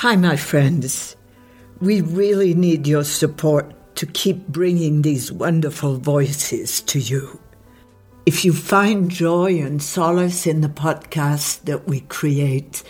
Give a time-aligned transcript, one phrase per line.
[0.00, 1.16] Hi, my friends.
[1.80, 7.40] We really need your support to keep bringing these wonderful voices to you.
[8.26, 12.82] If you find joy and solace in the podcast that we create,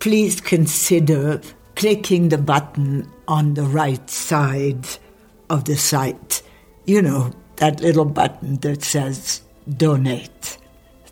[0.00, 1.40] please consider
[1.76, 4.88] clicking the button on the right side
[5.50, 6.42] of the site.
[6.84, 9.42] You know, that little button that says
[9.76, 10.58] donate.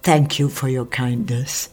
[0.03, 1.69] Thank you for your kindness.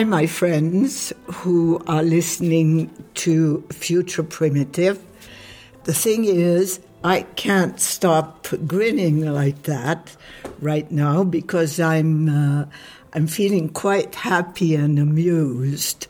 [0.00, 4.98] Hi, my friends who are listening to Future Primitive.
[5.84, 10.16] The thing is, I can't stop grinning like that
[10.58, 12.64] right now because I'm uh,
[13.12, 16.06] I'm feeling quite happy and amused.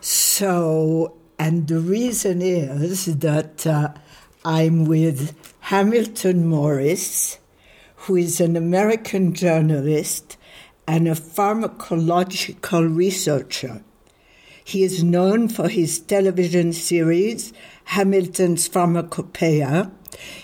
[0.00, 3.94] So, and the reason is that uh,
[4.44, 7.38] I'm with Hamilton Morris,
[7.94, 10.37] who is an American journalist
[10.88, 13.82] and a pharmacological researcher.
[14.64, 17.52] He is known for his television series,
[17.84, 19.92] Hamilton's Pharmacopoeia,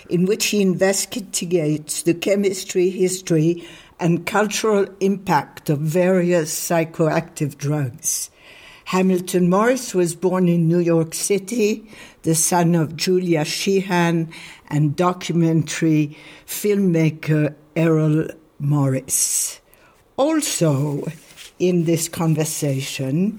[0.07, 3.67] in which he investigates the chemistry, history,
[3.99, 8.29] and cultural impact of various psychoactive drugs.
[8.85, 11.89] Hamilton Morris was born in New York City,
[12.21, 14.31] the son of Julia Sheehan
[14.67, 16.15] and documentary
[16.45, 18.27] filmmaker Errol
[18.59, 19.59] Morris.
[20.17, 21.03] Also,
[21.59, 23.37] in this conversation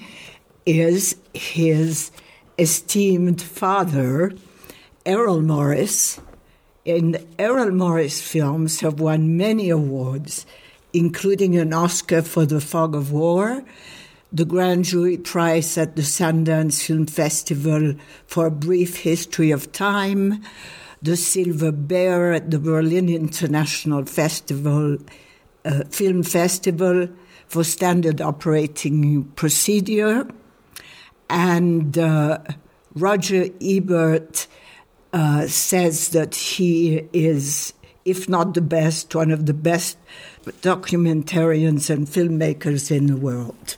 [0.66, 2.10] is his
[2.58, 4.32] esteemed father,
[5.06, 6.20] Errol Morris.
[6.84, 10.44] And Errol Morris films have won many awards,
[10.92, 13.64] including an Oscar for The Fog of War,
[14.31, 17.94] the Grand Jury Prize at the Sundance Film Festival
[18.26, 20.44] for a Brief History of Time,
[21.00, 24.98] the Silver Bear at the Berlin International Festival
[25.91, 27.09] Film Festival
[27.47, 30.28] for Standard Operating Procedure.
[31.28, 32.38] And uh,
[32.94, 34.47] Roger Ebert
[35.12, 37.72] uh, says that he is,
[38.05, 39.99] if not the best, one of the best
[40.62, 43.76] documentarians and filmmakers in the world.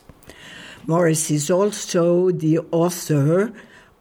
[0.86, 3.52] Morris is also the author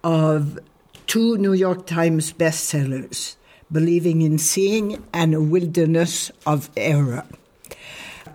[0.03, 0.59] of
[1.05, 3.35] two New York Times bestsellers,
[3.71, 7.25] Believing in Seeing and A Wilderness of Error.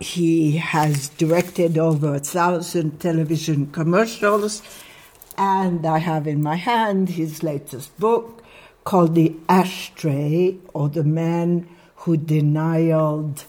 [0.03, 4.61] He has directed over a thousand television commercials,
[5.37, 8.43] and I have in my hand his latest book
[8.83, 11.69] called The Ashtray or The Man
[12.03, 13.43] Who Denied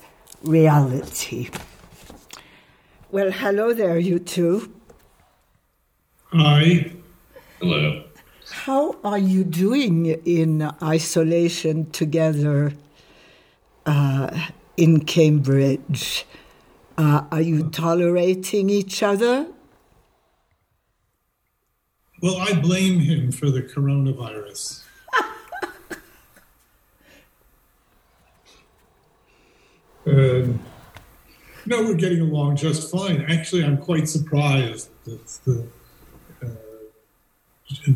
[0.44, 1.50] Reality.
[3.10, 4.72] Well, hello there, you two.
[6.32, 6.92] Hi.
[7.58, 8.04] Hello.
[8.50, 12.74] How are you doing in isolation together
[13.86, 16.24] uh, in Cambridge?
[16.96, 19.46] Uh, are you tolerating each other?
[22.22, 24.84] Well, I blame him for the coronavirus.
[30.06, 30.06] uh,
[31.66, 33.22] no, we're getting along just fine.
[33.28, 35.66] Actually, I'm quite surprised that the,
[36.42, 36.48] uh,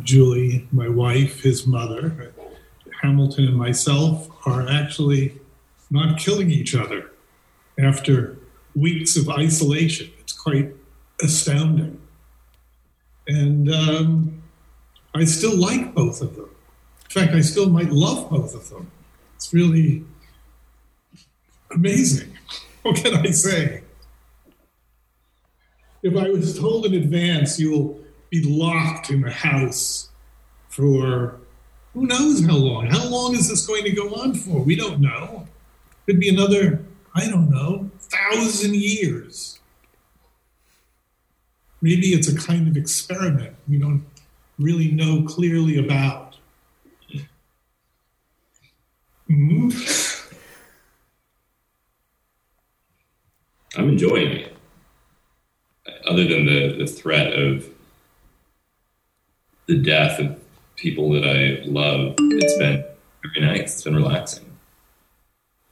[0.03, 2.33] Julie, my wife, his mother,
[3.01, 5.39] Hamilton, and myself are actually
[5.89, 7.13] not killing each other
[7.79, 8.37] after
[8.75, 10.11] weeks of isolation.
[10.21, 10.75] It's quite
[11.23, 12.01] astounding.
[13.27, 14.43] And um,
[15.15, 16.51] I still like both of them.
[17.05, 18.91] In fact, I still might love both of them.
[19.37, 20.05] It's really
[21.71, 22.33] amazing.
[22.83, 23.83] What can I say?
[26.03, 27.99] If I was told in advance you'll
[28.31, 30.11] be locked in a house
[30.69, 31.41] for
[31.93, 32.87] who knows how long?
[32.87, 34.63] How long is this going to go on for?
[34.63, 35.49] We don't know.
[36.07, 36.85] Could be another,
[37.19, 39.59] I don't know, thousand years.
[41.81, 44.05] Maybe it's a kind of experiment we don't
[44.59, 46.37] really know clearly about.
[49.31, 49.71] Mm-hmm.
[53.77, 54.57] I'm enjoying it.
[56.07, 57.69] Other than the, the threat of
[59.67, 60.41] the death of
[60.77, 62.85] people that I love, it's been
[63.23, 63.75] very nice.
[63.75, 64.47] It's been relaxing.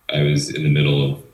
[0.08, 1.25] I was in the middle of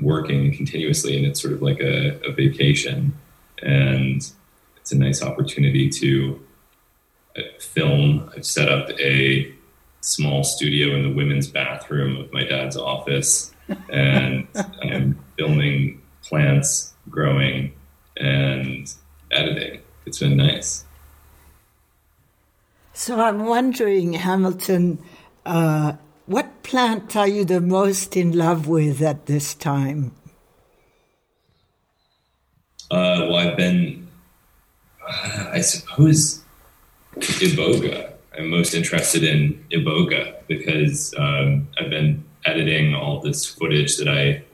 [0.00, 3.14] working continuously, and it's sort of like a, a vacation,
[3.62, 4.30] and
[4.76, 6.40] it's a nice opportunity to
[7.36, 8.30] uh, film.
[8.36, 9.52] I've set up a
[10.00, 13.52] small studio in the women's bathroom of my dad's office,
[13.88, 14.46] and
[14.82, 17.72] I'm filming plants growing
[18.16, 18.92] and
[19.30, 19.80] editing.
[20.06, 20.84] It's been nice.
[22.92, 24.98] So I'm wondering, Hamilton,
[25.44, 25.94] uh,
[26.26, 30.12] what plant are you the most in love with at this time?
[32.90, 34.08] Uh, well, I've been,
[35.08, 36.42] uh, I suppose,
[37.16, 38.12] iboga.
[38.36, 44.44] I'm most interested in iboga because um, I've been editing all this footage that I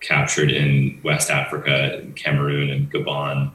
[0.00, 3.50] captured in West Africa, Cameroon, and Gabon,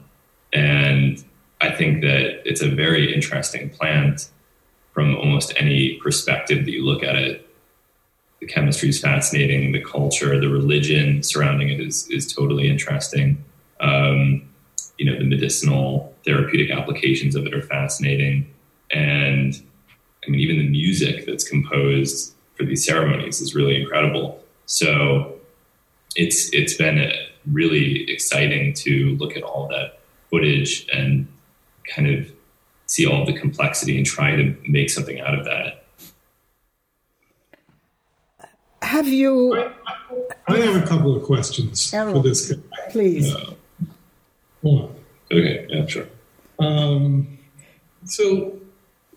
[0.52, 1.22] and
[1.60, 4.30] I think that it's a very interesting plant
[4.92, 7.44] from almost any perspective that you look at it.
[8.40, 9.72] The chemistry is fascinating.
[9.72, 13.44] The culture, the religion surrounding it is is totally interesting.
[13.80, 14.48] Um,
[14.96, 18.52] you know, the medicinal therapeutic applications of it are fascinating,
[18.92, 19.60] and
[20.26, 24.40] I mean, even the music that's composed for these ceremonies is really incredible.
[24.66, 25.34] So
[26.16, 27.10] it's it's been
[27.50, 30.00] really exciting to look at all that
[30.30, 31.26] footage and
[31.94, 32.30] kind of
[32.88, 35.84] see all the complexity and try to make something out of that.
[38.82, 39.54] Have you?
[39.54, 39.70] I,
[40.48, 42.60] I have a couple of questions Errol, for this guy.
[42.90, 43.32] Please.
[43.32, 43.54] Uh,
[44.62, 44.94] Hold on.
[45.30, 46.06] okay, yeah, sure.
[46.58, 47.38] Um,
[48.04, 48.58] so,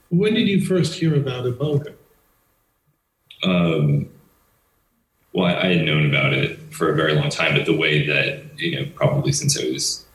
[0.10, 1.96] when did you first hear about Iboga?
[3.44, 4.10] Um,
[5.34, 8.06] well, I, I had known about it for a very long time, but the way
[8.06, 10.06] that you know, probably since I was,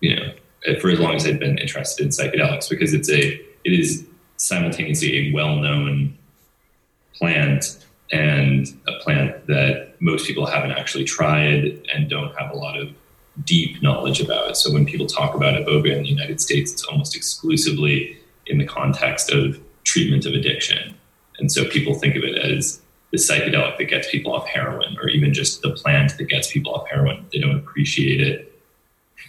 [0.00, 0.32] you know,
[0.66, 4.06] Uh, for as long as I'd been interested in psychedelics, because it's a, it is
[4.36, 6.16] simultaneously a well-known
[7.14, 12.78] plant and a plant that most people haven't actually tried and don't have a lot
[12.78, 12.90] of
[13.44, 14.56] deep knowledge about.
[14.56, 18.66] So when people talk about iboga in the United States, it's almost exclusively in the
[18.66, 20.94] context of treatment of addiction.
[21.38, 22.80] And so people think of it as
[23.10, 26.74] the psychedelic that gets people off heroin, or even just the plant that gets people
[26.74, 27.26] off heroin.
[27.32, 28.51] They don't appreciate it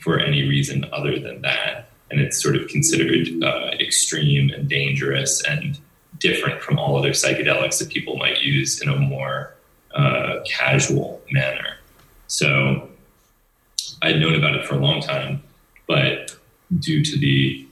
[0.03, 1.89] for any reason other than that.
[2.11, 5.79] And it's sort of considered uh, extreme and dangerous and
[6.19, 9.55] different from all other psychedelics that people might use in a more
[9.95, 11.77] uh, casual manner.
[12.27, 12.89] So
[14.01, 15.41] I'd known about it for a long time,
[15.87, 16.35] but
[16.79, 17.67] due to the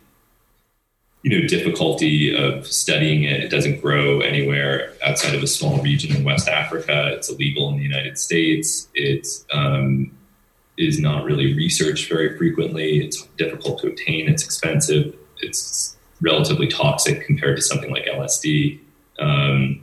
[1.24, 6.16] you know difficulty of studying it, it doesn't grow anywhere outside of a small region
[6.16, 7.12] in West Africa.
[7.14, 8.88] It's illegal in the United States.
[8.96, 10.12] It's um,
[10.78, 13.06] is not really researched very frequently.
[13.06, 14.30] It's difficult to obtain.
[14.30, 15.16] It's expensive.
[15.40, 18.80] It's relatively toxic compared to something like LSD.
[19.20, 19.82] Um,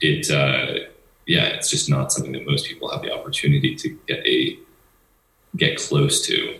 [0.00, 0.86] it uh,
[1.26, 4.58] yeah, it's just not something that most people have the opportunity to get a
[5.56, 6.58] get close to.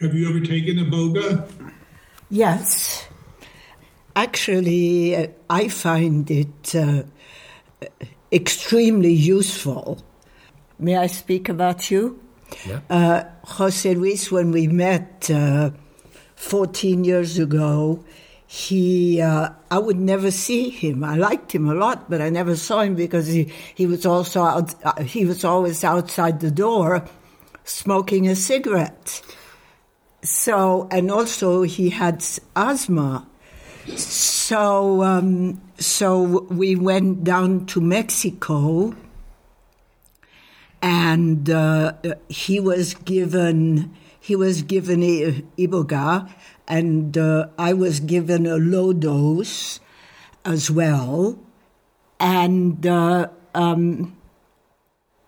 [0.00, 1.48] Have you ever taken iboga?
[2.30, 3.06] Yes.
[4.16, 7.02] Actually, uh, I find it uh,
[8.32, 10.02] extremely useful.
[10.80, 12.18] May I speak about you?
[12.66, 12.80] Yeah.
[12.88, 15.70] Uh, Jose Luis, when we met uh,
[16.36, 18.02] 14 years ago,
[18.46, 21.04] he, uh, I would never see him.
[21.04, 24.42] I liked him a lot, but I never saw him because he, he was also
[24.42, 27.06] out, uh, he was always outside the door
[27.64, 29.22] smoking a cigarette.
[30.22, 32.24] So, and also he had
[32.56, 33.26] asthma.
[33.96, 38.94] So, um, so we went down to Mexico,
[40.82, 41.94] and uh,
[42.28, 45.00] he was given he was given
[45.58, 46.30] iboga,
[46.68, 49.80] and uh, I was given a low dose
[50.44, 51.38] as well,
[52.18, 52.86] and.
[52.86, 54.16] Uh, um,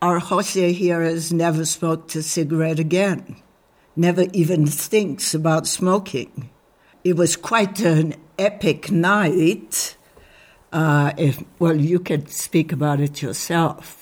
[0.01, 3.41] our Jose here has never smoked a cigarette again
[3.97, 6.51] never even thinks about smoking.
[7.05, 9.97] It was quite an epic night.
[10.73, 14.02] Uh, if, well, you can speak about it yourself.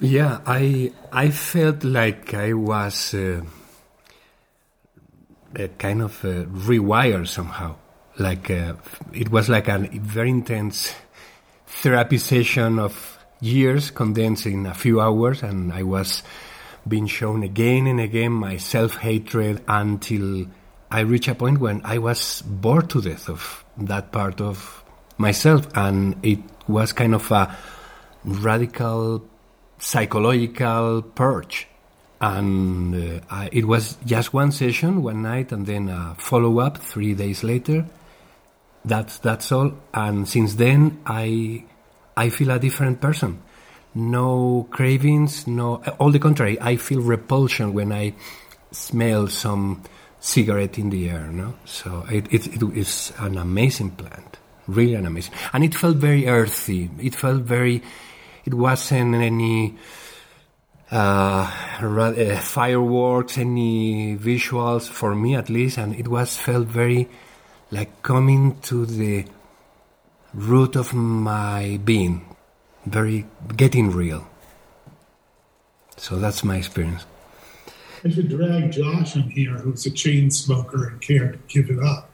[0.00, 3.40] Yeah, I I felt like I was uh,
[5.54, 7.76] a kind of uh, rewired somehow.
[8.18, 8.74] Like uh,
[9.14, 10.94] it was like a very intense
[11.66, 16.22] therapy session of years condensed in a few hours, and I was
[16.86, 20.46] being shown again and again my self hatred until
[20.90, 24.84] I reached a point when I was bored to death of that part of
[25.16, 27.56] myself, and it was kind of a
[28.24, 29.24] radical
[29.78, 31.68] psychological purge.
[32.20, 37.14] And uh, it was just one session, one night, and then a follow up three
[37.14, 37.84] days later.
[38.84, 39.72] That's that's all.
[39.92, 41.64] And since then, I
[42.16, 43.42] I feel a different person
[43.96, 46.60] no cravings, no, all the contrary.
[46.60, 48.12] I feel repulsion when I
[48.70, 49.82] smell some
[50.20, 51.28] cigarette in the air.
[51.28, 54.36] No, so it, it, it is an amazing plant,
[54.68, 56.90] really an amazing, and it felt very earthy.
[57.00, 57.82] It felt very.
[58.46, 59.76] It wasn't any
[60.90, 61.50] uh,
[61.80, 67.08] uh, fireworks, any visuals for me at least, and it was felt very
[67.72, 69.24] like coming to the
[70.32, 72.24] root of my being,
[72.84, 73.26] very
[73.56, 74.26] getting real.
[75.96, 77.04] So that's my experience.
[78.04, 82.10] I should drag Josh in here, who's a chain smoker and can't give it up.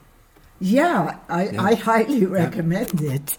[0.60, 1.62] Yeah, I, yeah.
[1.62, 3.12] I highly recommend yeah.
[3.12, 3.36] it.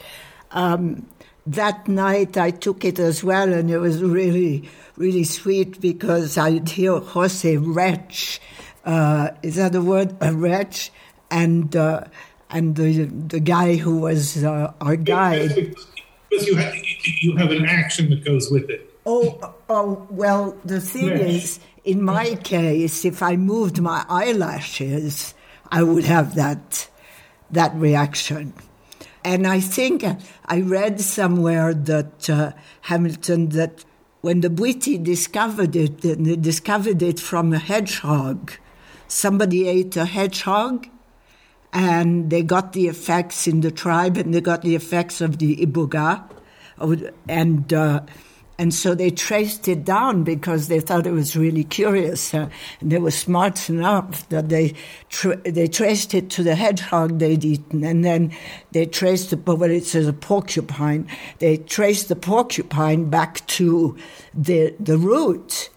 [0.52, 1.08] Um,
[1.46, 6.70] that night I took it as well, and it was really, really sweet because I'd
[6.70, 8.40] hear Jose retch.
[8.86, 10.16] Uh, is that the word?
[10.22, 10.92] A wretch?
[11.30, 12.06] And uh,
[12.50, 15.76] and the the guy who was uh, our guide.
[16.30, 16.74] Because you have,
[17.22, 18.90] you have an action that goes with it.
[19.06, 25.34] Oh, oh well, the thing is, in my case, if I moved my eyelashes,
[25.70, 26.90] I would have that
[27.52, 28.54] that reaction.
[29.26, 30.04] And I think
[30.46, 32.52] I read somewhere that uh,
[32.82, 33.86] Hamilton that
[34.22, 38.54] when the Bwiti discovered it, they discovered it from a hedgehog.
[39.08, 40.88] Somebody ate a hedgehog,
[41.72, 45.58] and they got the effects in the tribe, and they got the effects of the
[45.58, 46.24] iboga,
[47.28, 47.74] and.
[47.74, 48.02] Uh,
[48.64, 52.34] and so they traced it down because they thought it was really curious.
[52.34, 52.48] Uh,
[52.82, 54.74] they were smart enough that they
[55.10, 57.84] tra- they traced it to the hedgehog they'd eaten.
[57.84, 58.32] And then
[58.72, 63.98] they traced but when it says a porcupine, they traced the porcupine back to
[64.34, 65.70] the, the root.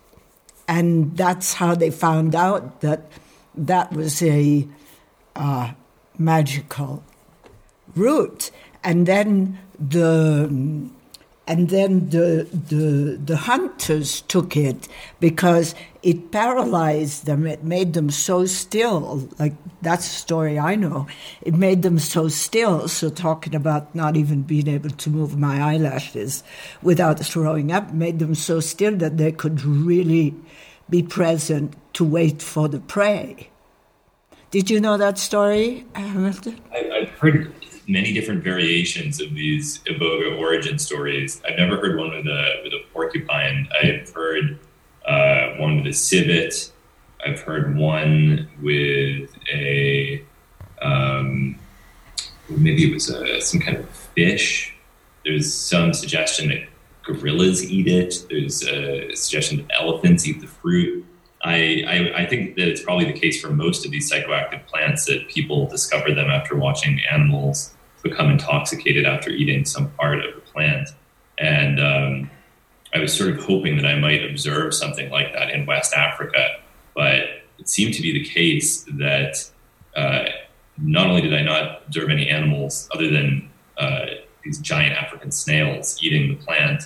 [0.69, 3.11] And that's how they found out that
[3.57, 4.65] that was a
[5.35, 5.73] uh,
[6.19, 7.03] magical
[7.97, 8.53] root.
[8.85, 10.89] And then the
[11.49, 14.89] and then the, the, the hunters took it
[15.21, 17.47] because it paralyzed them.
[17.47, 19.29] It made them so still.
[19.39, 21.07] Like, that's a story I know.
[21.43, 22.89] It made them so still.
[22.89, 26.43] So, talking about not even being able to move my eyelashes
[26.83, 30.35] without throwing up made them so still that they could really
[30.91, 33.51] be present to wait for the prey.
[34.51, 36.61] Did you know that story, Hamilton?
[36.73, 37.55] I, have heard
[37.89, 41.41] many different variations of these Iboga origin stories.
[41.49, 43.69] I've never heard one with a with a porcupine.
[43.83, 44.59] I've heard
[45.07, 46.73] uh, one with a civet.
[47.25, 50.23] I've heard one with a
[50.83, 51.59] um,
[52.49, 54.75] maybe it was a, some kind of fish.
[55.25, 56.69] There's some suggestion that
[57.03, 58.27] gorillas eat it.
[58.29, 61.05] There's a suggestion that elephants eat the fruit.
[61.43, 65.05] I, I, I, think that it's probably the case for most of these psychoactive plants
[65.05, 67.76] that people discover them after watching animals
[68.09, 70.91] become intoxicated after eating some part of the plant.
[71.39, 72.31] And um,
[72.95, 76.57] I was sort of hoping that I might observe something like that in West Africa,
[76.95, 77.23] but
[77.59, 79.51] it seemed to be the case that
[79.95, 80.25] uh,
[80.79, 84.07] not only did I not observe any animals other than uh,
[84.45, 86.85] these giant African snails eating the plant,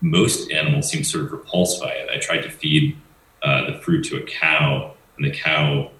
[0.00, 2.08] most animals seemed sort of repulsed by it.
[2.10, 2.96] I tried to feed
[3.42, 5.90] uh, the fruit to a cow, and the cow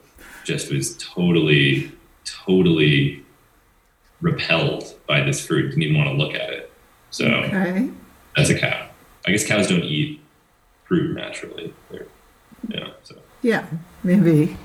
[0.44, 1.92] just was totally,
[2.24, 3.24] totally
[4.20, 6.72] repelled by this fruit, didn't even want to look at it.
[7.10, 7.90] So okay.
[8.36, 8.88] that's a cow.
[9.26, 10.20] I guess cows don't eat
[10.84, 11.74] fruit naturally.
[11.90, 12.06] They're,
[12.68, 13.16] yeah, so.
[13.42, 13.66] yeah,
[14.02, 14.56] maybe.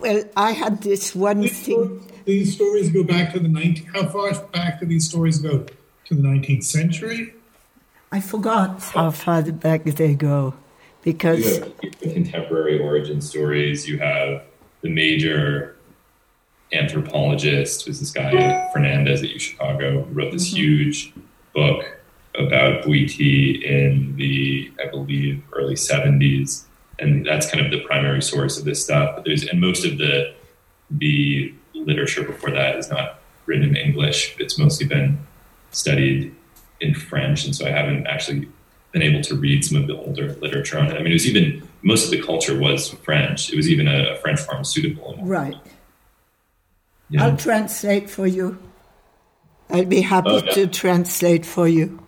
[0.00, 2.00] Well, I had this one these thing.
[2.00, 3.86] Stories, these stories go back to the 19.
[3.86, 5.66] How far back do these stories go?
[6.06, 7.34] To the 19th century?
[8.10, 10.54] I forgot how far back they go
[11.02, 11.58] because.
[11.58, 14.44] You have contemporary origin stories, you have
[14.82, 15.77] the major
[16.72, 20.56] anthropologist was this guy Fernandez at U Chicago who wrote this mm-hmm.
[20.56, 21.14] huge
[21.54, 21.98] book
[22.38, 26.64] about Bwiti in the I believe early 70s
[26.98, 29.16] and that's kind of the primary source of this stuff.
[29.16, 30.34] But there's and most of the
[30.90, 34.36] the literature before that is not written in English.
[34.38, 35.18] It's mostly been
[35.70, 36.34] studied
[36.80, 37.44] in French.
[37.44, 38.48] And so I haven't actually
[38.92, 40.94] been able to read some of the older literature on it.
[40.94, 43.52] I mean it was even most of the culture was French.
[43.52, 45.18] It was even a, a French pharmaceutical.
[45.22, 45.56] Right
[47.10, 47.24] yeah.
[47.24, 48.58] I'll translate for you.
[49.70, 52.02] I'll be happy oh, to translate for you.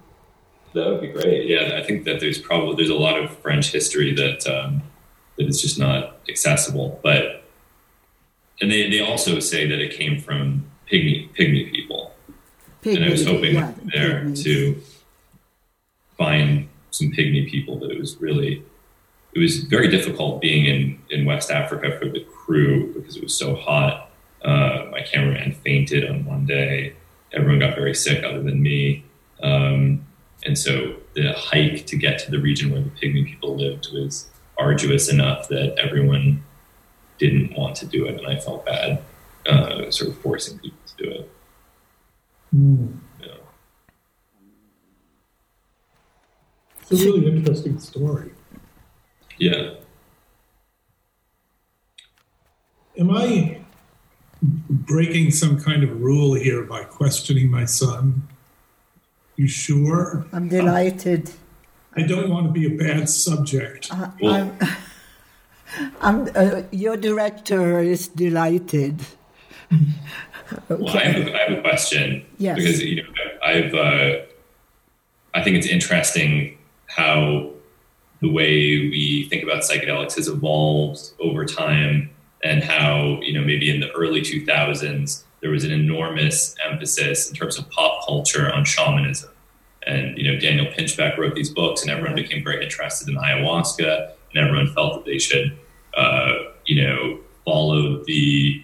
[0.74, 1.46] That would be great.
[1.46, 4.82] Yeah, I think that there's probably there's a lot of French history that um,
[5.36, 7.00] that is just not accessible.
[7.02, 7.44] But
[8.60, 12.14] and they, they also say that it came from pygmy pygmy people.
[12.82, 14.42] Pygmy, and I was hoping yeah, there pygmies.
[14.44, 14.80] to
[16.16, 18.62] find some pygmy people, but it was really
[19.32, 23.36] it was very difficult being in in West Africa for the crew because it was
[23.36, 24.09] so hot
[24.42, 26.94] uh, my cameraman fainted on one day.
[27.32, 29.04] Everyone got very sick other than me.
[29.42, 30.06] Um,
[30.44, 34.28] and so the hike to get to the region where the pygmy people lived was
[34.58, 36.42] arduous enough that everyone
[37.18, 39.02] didn't want to do it, and I felt bad
[39.46, 41.30] uh, sort of forcing people to do it.
[42.54, 42.98] Mm.
[46.90, 48.32] It's a really interesting story.
[49.38, 49.74] Yeah.
[52.98, 53.60] Am I
[54.42, 58.28] breaking some kind of rule here by questioning my son?
[59.36, 60.26] You sure?
[60.32, 61.30] I'm delighted.
[61.96, 63.88] I don't want to be a bad subject.
[63.90, 64.76] Uh, well, I'm,
[66.00, 69.00] I'm, uh, your director is delighted.
[69.72, 69.82] okay.
[70.68, 72.24] Well, I have, a, I have, a question.
[72.38, 72.56] Yes.
[72.56, 73.08] Because you know,
[73.44, 74.20] I've, uh,
[75.34, 77.50] I think it's interesting how
[78.20, 78.58] the way
[78.90, 82.10] we think about psychedelics has evolved over time
[82.42, 87.34] and how you know maybe in the early 2000s there was an enormous emphasis in
[87.34, 89.30] terms of pop culture on shamanism.
[89.86, 94.12] And you know daniel pinchbeck wrote these books and everyone became very interested in ayahuasca
[94.34, 95.58] and everyone felt that they should
[95.96, 96.34] uh,
[96.66, 98.62] you know follow the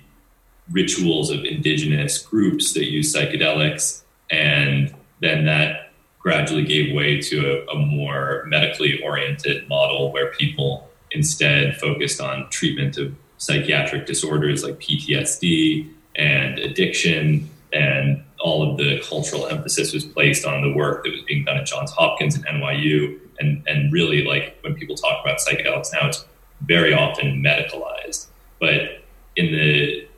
[0.71, 4.03] rituals of indigenous groups that use psychedelics.
[4.31, 10.89] And then that gradually gave way to a, a more medically oriented model where people
[11.13, 19.01] instead focused on treatment of psychiatric disorders like PTSD and addiction, and all of the
[19.09, 22.45] cultural emphasis was placed on the work that was being done at Johns Hopkins and
[22.47, 23.19] NYU.
[23.39, 26.25] And, and really, like when people talk about psychedelics now, it's
[26.63, 28.27] very often medicalized.
[28.59, 29.03] But
[29.37, 30.09] in the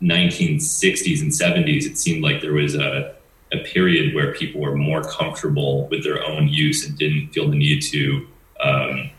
[0.00, 3.14] 1960s and 70s, it seemed like there was a,
[3.52, 7.56] a period where people were more comfortable with their own use and didn't feel the
[7.56, 8.26] need to
[8.62, 9.10] um,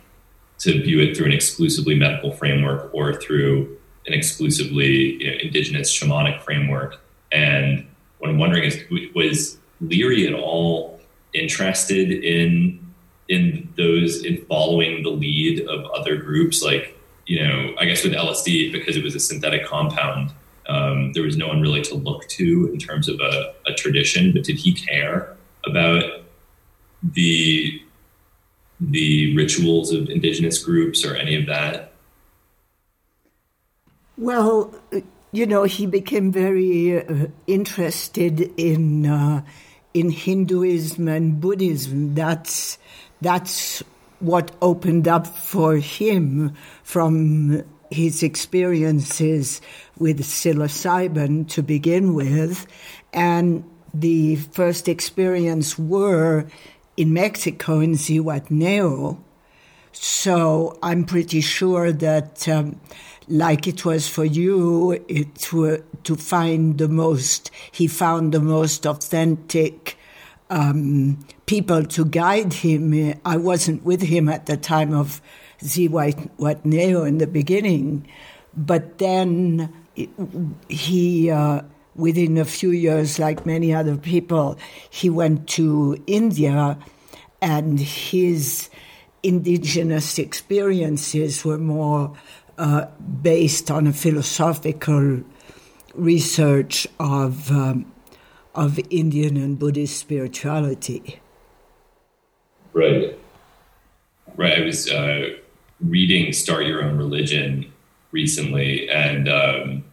[0.64, 3.78] to view it through an exclusively medical framework or through
[4.08, 7.02] an exclusively you know, indigenous shamanic framework.
[7.34, 7.86] And
[8.20, 8.82] what I'm wondering is,
[9.14, 11.02] was Leary at all
[11.34, 12.80] interested in
[13.28, 16.64] in those in following the lead of other groups?
[16.64, 20.32] Like, you know, I guess with LSD because it was a synthetic compound,
[20.68, 24.32] um, there was no one really to look to in terms of a, a tradition.
[24.32, 25.36] But did he care
[25.66, 26.04] about
[27.04, 27.82] the
[28.92, 31.94] the rituals of indigenous groups or any of that?
[34.18, 34.74] Well,
[35.32, 39.44] you know, he became very uh, interested in uh,
[39.94, 42.14] in Hinduism and Buddhism.
[42.14, 42.78] That's
[43.22, 43.82] that's
[44.20, 49.62] what opened up for him from his experiences
[49.98, 52.68] with psilocybin to begin with,
[53.12, 56.46] and the first experience were
[56.98, 59.18] in Mexico in Zihuatanejo.
[59.92, 62.80] So I'm pretty sure that, um,
[63.28, 67.52] like it was for you, it were to find the most.
[67.72, 69.98] He found the most authentic
[70.50, 73.20] um, people to guide him.
[73.24, 75.22] I wasn't with him at the time of
[75.62, 78.08] Zihuatanejo in the beginning,
[78.56, 79.72] but then
[80.70, 81.30] he.
[81.30, 81.62] Uh,
[81.96, 84.58] within a few years, like many other people,
[84.90, 86.78] he went to India
[87.42, 88.70] and his
[89.22, 92.16] indigenous experiences were more
[92.58, 92.86] uh,
[93.22, 95.24] based on a philosophical
[95.94, 97.92] research of, um,
[98.56, 101.20] of Indian and Buddhist spirituality.
[102.74, 103.18] Right.
[104.36, 104.60] Right.
[104.60, 105.30] I was uh,
[105.80, 107.72] reading Start Your Own Religion
[108.12, 109.84] recently, and um,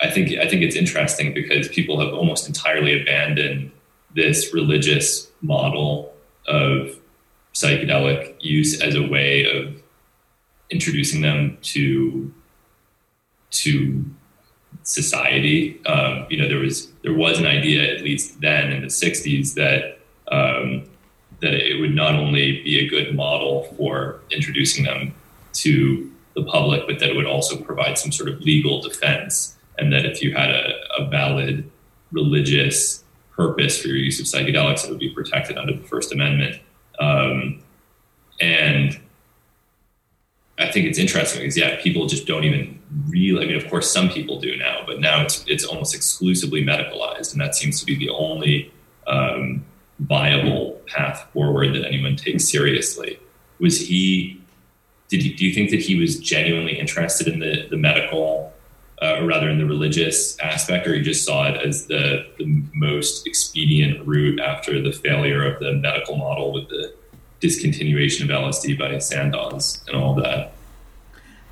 [0.00, 3.72] I think I think it's interesting because people have almost entirely abandoned
[4.14, 6.12] this religious model
[6.46, 6.98] of
[7.54, 9.74] psychedelic use as a way of
[10.70, 12.32] introducing them to
[13.50, 14.04] to
[14.82, 15.80] society.
[15.86, 19.54] Um, you know, there was there was an idea, at least then in the '60s,
[19.54, 19.98] that
[20.30, 20.84] um,
[21.40, 25.14] that it would not only be a good model for introducing them
[25.54, 29.92] to the public, but that it would also provide some sort of legal defense and
[29.92, 31.70] that if you had a, a valid
[32.12, 33.04] religious
[33.36, 36.60] purpose for your use of psychedelics, it would be protected under the First Amendment.
[36.98, 37.62] Um,
[38.40, 38.98] and
[40.58, 43.44] I think it's interesting because yeah, people just don't even really.
[43.44, 47.32] I mean, of course, some people do now, but now it's it's almost exclusively medicalized,
[47.32, 48.72] and that seems to be the only
[49.06, 49.64] um,
[50.00, 53.18] viable path forward that anyone takes seriously.
[53.60, 54.40] Was he?
[55.08, 58.52] Did he, do you think that he was genuinely interested in the the medical
[59.02, 62.64] uh, or rather in the religious aspect, or you just saw it as the, the
[62.74, 66.94] most expedient route after the failure of the medical model with the
[67.40, 70.52] discontinuation of LSD by Sandoz and all that?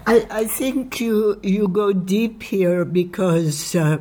[0.06, 3.98] I, I think you you go deep here because uh,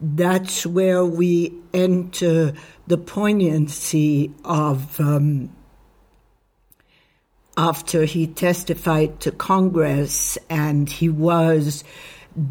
[0.00, 2.54] that's where we enter
[2.86, 5.50] the poignancy of um,
[7.56, 11.84] after he testified to Congress, and he was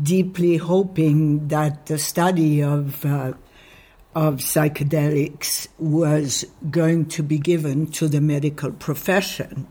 [0.01, 3.33] deeply hoping that the study of uh,
[4.15, 9.67] of psychedelics was going to be given to the medical profession.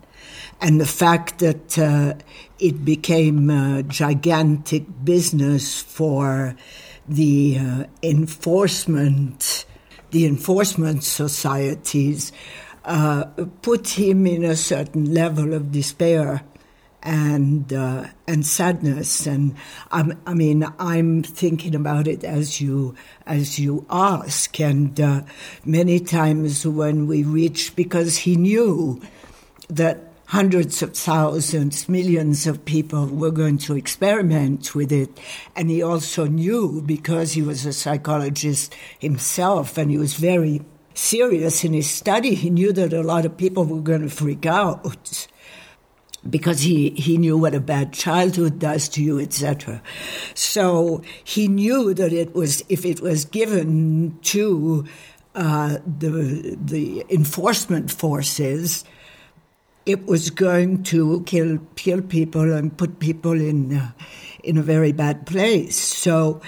[0.61, 2.15] And the fact that uh,
[2.59, 6.57] it became a gigantic business for
[7.09, 9.65] the uh, enforcement,
[10.11, 12.33] the enforcement societies,
[12.85, 13.25] uh,
[13.63, 16.43] put him in a certain level of despair
[17.03, 19.27] and uh, and sadness.
[19.27, 19.55] And
[19.91, 22.95] I'm, I mean I'm thinking about it as you
[23.27, 24.61] as you ask.
[24.61, 25.23] And uh,
[25.65, 29.01] many times when we reach because he knew
[29.69, 35.21] that hundreds of thousands millions of people were going to experiment with it.
[35.55, 40.63] And he also knew because he was a psychologist himself and he was very
[40.95, 44.45] serious in his study he knew that a lot of people were going to freak
[44.45, 45.27] out
[46.29, 49.83] because he, he knew what a bad childhood does to you, etc.
[50.35, 54.85] So he knew that it was if it was given to
[55.35, 58.85] uh, the the enforcement forces,
[59.87, 63.91] it was going to kill kill people and put people in uh,
[64.45, 65.77] in a very bad place.
[65.77, 66.41] So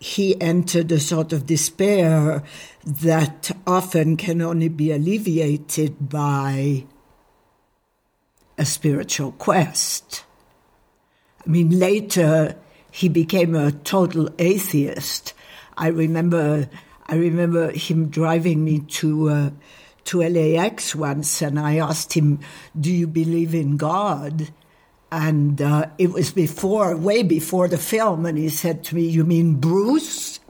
[0.00, 2.42] he entered a sort of despair
[2.84, 6.84] that often can only be alleviated by
[8.58, 10.24] a spiritual quest.
[11.44, 12.56] I mean, later
[12.90, 15.34] he became a total atheist.
[15.76, 16.68] I remember,
[17.06, 19.50] I remember him driving me to uh,
[20.04, 22.40] to LAX once, and I asked him,
[22.78, 24.52] "Do you believe in God?"
[25.10, 29.24] And uh, it was before, way before the film, and he said to me, "You
[29.24, 30.40] mean Bruce?"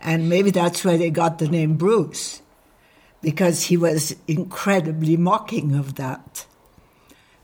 [0.00, 2.40] And maybe that's where they got the name Bruce,
[3.26, 6.46] because he was incredibly mocking of that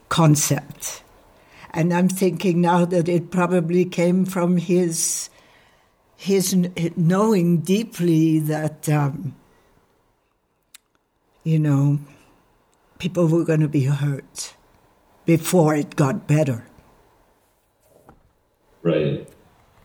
[0.09, 1.03] concept.
[1.75, 5.29] And I'm thinking now that it probably came from his
[6.15, 6.55] his
[6.97, 9.35] knowing deeply that um,
[11.43, 11.99] you know
[13.01, 14.55] people were going to be hurt
[15.27, 16.65] before it got better.
[18.83, 19.29] Right.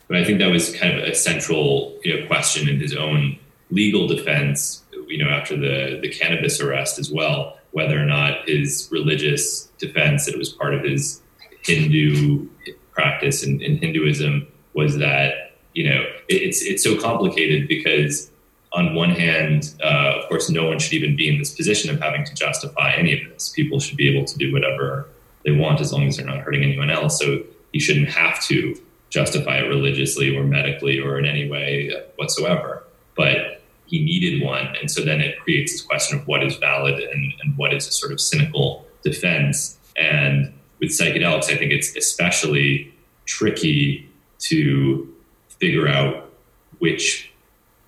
[0.07, 3.39] But I think that was kind of a central you know, question in his own
[3.71, 8.87] legal defense, you know, after the, the cannabis arrest as well, whether or not his
[8.91, 11.21] religious defense that it was part of his
[11.63, 12.47] Hindu
[12.91, 18.31] practice in, in Hinduism was that you know it, it's it's so complicated because
[18.73, 22.01] on one hand, uh, of course, no one should even be in this position of
[22.01, 23.49] having to justify any of this.
[23.49, 25.07] People should be able to do whatever
[25.45, 27.17] they want as long as they're not hurting anyone else.
[27.17, 28.75] So he shouldn't have to
[29.09, 32.83] justify it religiously or medically or in any way whatsoever.
[33.15, 33.56] But
[33.87, 34.75] he needed one.
[34.79, 37.87] And so then it creates this question of what is valid and, and what is
[37.87, 39.77] a sort of cynical defense.
[39.97, 42.93] And with psychedelics, I think it's especially
[43.25, 45.13] tricky to
[45.49, 46.31] figure out
[46.79, 47.31] which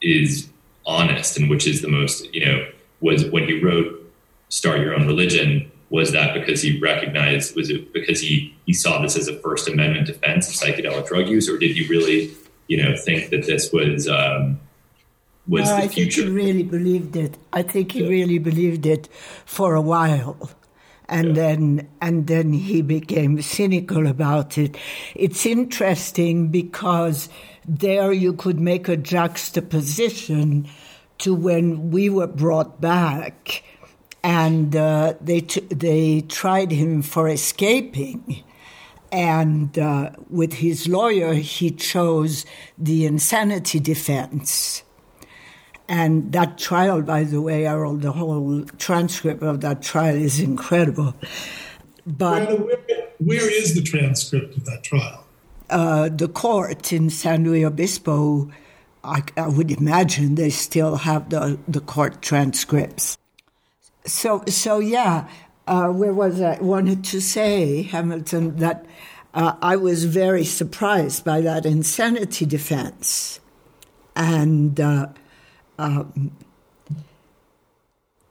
[0.02, 0.50] is
[0.86, 2.68] honest and which is the most, you know,
[3.02, 3.96] was when he wrote
[4.50, 9.02] Start Your Own Religion, was that because he recognized, was it because he, he saw
[9.02, 12.32] this as a First Amendment defense of psychedelic drug use, or did he really,
[12.68, 14.60] you know, think that this was, um,
[15.48, 16.22] was no, the I future?
[16.22, 17.38] think he really believed it.
[17.54, 19.08] I think he really believed it
[19.46, 20.50] for a while
[21.10, 21.34] and yeah.
[21.34, 24.78] then and then he became cynical about it.
[25.16, 27.30] It's interesting because
[27.68, 30.68] there you could make a juxtaposition
[31.20, 33.64] to when we were brought back,
[34.24, 38.44] and uh, they t- they tried him for escaping.
[39.12, 42.46] And uh, with his lawyer, he chose
[42.78, 44.84] the insanity defense
[45.90, 51.16] and that trial, by the way, Errol, the whole transcript of that trial is incredible.
[52.06, 52.78] But where,
[53.18, 55.26] where is the transcript of that trial?
[55.68, 58.52] Uh, the court in San Luis Obispo,
[59.04, 63.18] I, I, would imagine they still have the, the court transcripts.
[64.06, 65.28] So, so yeah,
[65.66, 66.60] uh, where was I?
[66.62, 68.86] wanted to say, Hamilton, that
[69.34, 73.40] uh, I was very surprised by that insanity defense.
[74.16, 75.08] And uh,
[75.80, 76.32] um,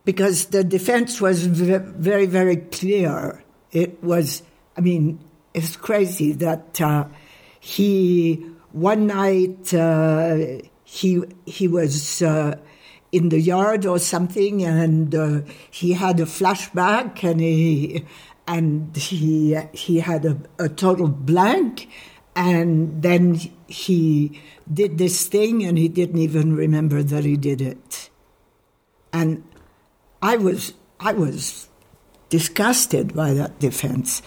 [0.05, 3.43] because the defense was very, very clear.
[3.73, 4.43] It was,
[4.77, 5.19] I mean,
[5.55, 7.07] it's crazy that uh,
[7.59, 12.57] he one night uh, he he was uh,
[13.13, 18.05] in the yard or something, and uh, he had a flashback, and he
[18.47, 21.89] and he he had a, a total blank,
[22.37, 24.41] and then he
[24.73, 28.11] did this thing and he didn't even remember that he did it.
[29.13, 29.45] And
[30.23, 31.69] I was, I was
[32.31, 34.23] disgusted by that defense.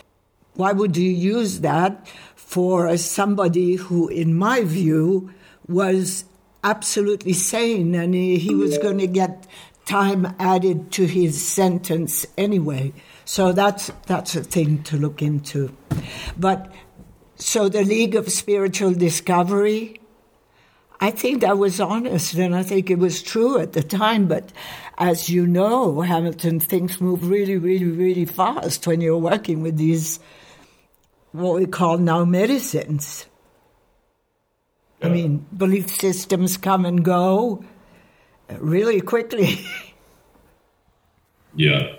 [0.53, 5.33] Why would you use that for somebody who, in my view,
[5.67, 6.25] was
[6.63, 9.47] absolutely sane and he, he was going to get
[9.85, 12.93] time added to his sentence anyway?
[13.25, 15.75] So that's that's a thing to look into.
[16.37, 16.71] But
[17.41, 19.99] so the League of Spiritual Discovery,
[20.99, 24.27] I think that was honest and I think it was true at the time.
[24.27, 24.51] But
[24.99, 30.19] as you know, Hamilton, things move really, really, really fast when you're working with these,
[31.31, 33.25] what we call now medicines.
[34.99, 35.07] Yeah.
[35.07, 37.65] I mean, belief systems come and go
[38.51, 39.65] uh, really quickly.
[41.55, 41.95] yeah.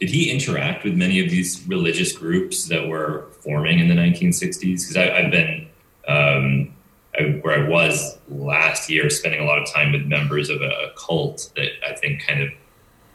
[0.00, 4.60] Did he interact with many of these religious groups that were forming in the 1960s?
[4.60, 5.68] Because I've been
[6.08, 6.74] um,
[7.18, 10.92] I, where I was last year, spending a lot of time with members of a
[10.96, 12.50] cult that I think kind of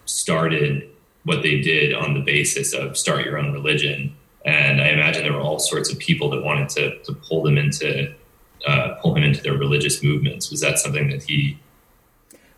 [0.06, 0.90] started
[1.24, 4.16] what they did on the basis of start your own religion.
[4.46, 7.58] And I imagine there were all sorts of people that wanted to, to pull them
[7.58, 8.14] into
[8.68, 10.50] uh, pull him into their religious movements.
[10.50, 11.58] Was that something that he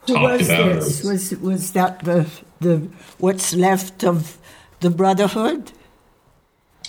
[0.07, 0.75] Who talked was about?
[0.75, 1.03] This?
[1.03, 4.37] Was was that the the what's left of
[4.79, 5.71] the Brotherhood?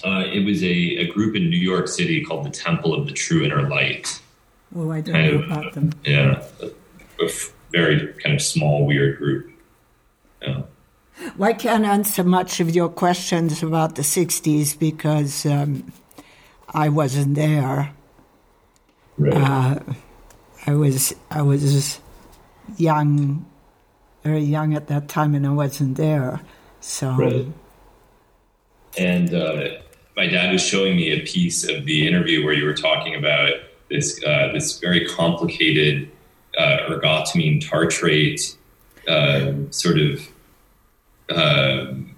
[0.04, 3.12] Uh, it was a, a group in New York City called the Temple of the
[3.12, 4.20] True Inner Light.
[4.74, 5.92] Oh, I don't kind know of, about them.
[6.04, 7.30] Yeah, a, a,
[7.70, 9.50] very kind of small, weird group.
[10.40, 10.62] Yeah.
[11.36, 15.92] Well, I can't answer much of your questions about the 60s because um,
[16.70, 17.92] I wasn't there.
[19.16, 19.34] Right.
[19.34, 19.80] Uh,
[20.66, 22.00] I was I was
[22.76, 23.46] young,
[24.22, 26.40] very young at that time, and I wasn't there.
[26.80, 27.10] So.
[27.10, 27.46] Right.
[28.96, 29.68] And uh,
[30.18, 33.52] my dad was showing me a piece of the interview where you were talking about
[33.88, 36.10] this uh, this very complicated
[36.58, 38.56] uh, ergotamine tartrate
[39.06, 40.28] uh, sort of.
[41.30, 42.16] Um,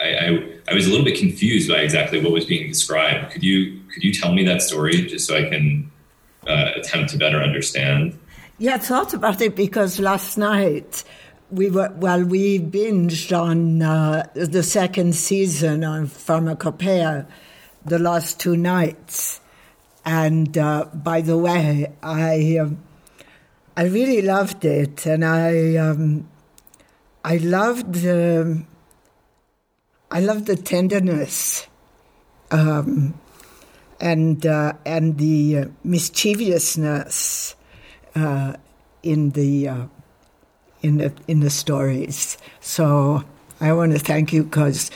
[0.00, 3.30] I, I, I was a little bit confused by exactly what was being described.
[3.30, 5.90] Could you could you tell me that story just so I can
[6.46, 8.18] uh, attempt to better understand?
[8.58, 11.04] Yeah, I thought about it because last night
[11.50, 17.26] we were well we binged on uh, the second season on Pharmacopoeia
[17.84, 19.40] the last two nights.
[20.04, 22.78] And uh, by the way, I um,
[23.76, 26.28] I really loved it, and I um,
[27.24, 28.62] I loved the
[30.10, 31.66] I loved the tenderness
[32.50, 33.20] um,
[34.00, 37.54] and uh, and the uh, mischievousness
[38.14, 38.54] uh,
[39.02, 39.86] in the uh,
[40.82, 42.38] in the in the stories.
[42.60, 43.24] So
[43.60, 44.90] I want to thank you because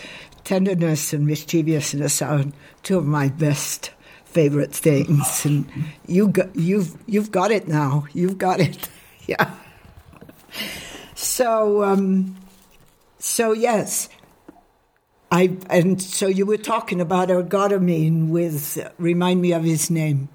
[0.44, 2.44] tenderness and mischievousness are
[2.82, 3.90] two of my best
[4.24, 5.66] favorite things, and
[6.06, 8.06] you got, you've you've got it now.
[8.12, 8.88] You've got it,
[9.26, 9.54] yeah.
[11.14, 12.36] So, um,
[13.18, 14.08] so yes,
[15.30, 20.28] I and so you were talking about ergotamine with remind me of his name.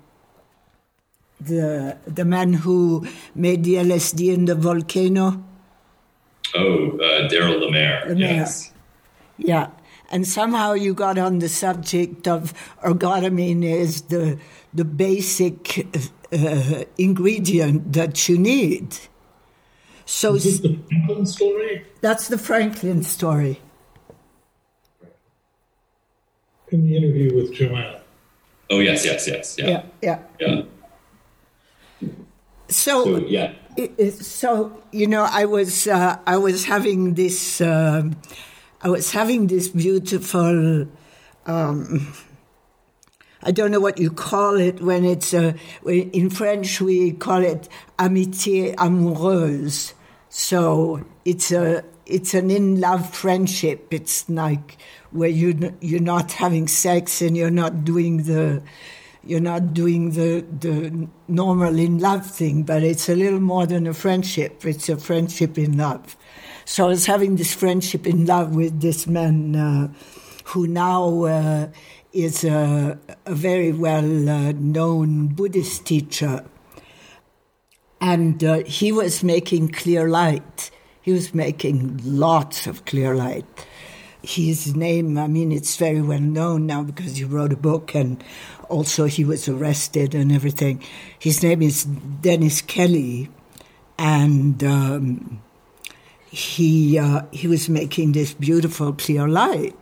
[1.39, 5.43] The the man who made the LSD in the volcano.
[6.55, 8.05] Oh, uh, Daryl Lemaire.
[8.07, 8.35] Lemaire.
[8.35, 8.71] Yes.
[9.37, 9.69] Yeah
[10.09, 14.39] and somehow you got on the subject of ergotamine is the
[14.73, 15.87] the basic
[16.31, 18.97] uh, ingredient that you need.
[20.05, 21.85] So is the Franklin story?
[22.01, 23.59] That's the Franklin story.
[26.69, 28.01] In the interview with Joanna.
[28.69, 30.19] Oh yes, yes, yes, yeah, yeah, yeah.
[30.39, 30.61] yeah.
[32.69, 33.53] So, so yeah.
[33.75, 37.61] It, so you know, I was uh, I was having this.
[37.61, 38.09] Uh,
[38.81, 40.87] I was having this beautiful.
[41.45, 42.13] Um,
[43.43, 45.53] I don't know what you call it when it's uh,
[45.85, 49.93] in French we call it amitié amoureuse.
[50.29, 53.87] So it's a it's an in love friendship.
[53.91, 54.77] It's like
[55.11, 58.61] where you you're not having sex and you're not doing the
[59.29, 63.87] you're not doing the the normal in love thing, but it's a little more than
[63.87, 64.65] a friendship.
[64.65, 66.15] It's a friendship in love.
[66.65, 69.87] So I was having this friendship in love with this man uh,
[70.45, 71.67] who now uh,
[72.11, 76.43] is a, a, very well uh, known Buddhist teacher.
[78.01, 80.71] And uh, he was making clear light.
[81.01, 83.45] He was making lots of clear light.
[84.23, 88.23] His name, I mean, it's very well known now because he wrote a book and
[88.67, 90.83] also he was arrested and everything.
[91.19, 93.29] His name is Dennis Kelly.
[93.99, 95.41] And um,
[96.29, 99.75] he uh, he was making this beautiful clear light.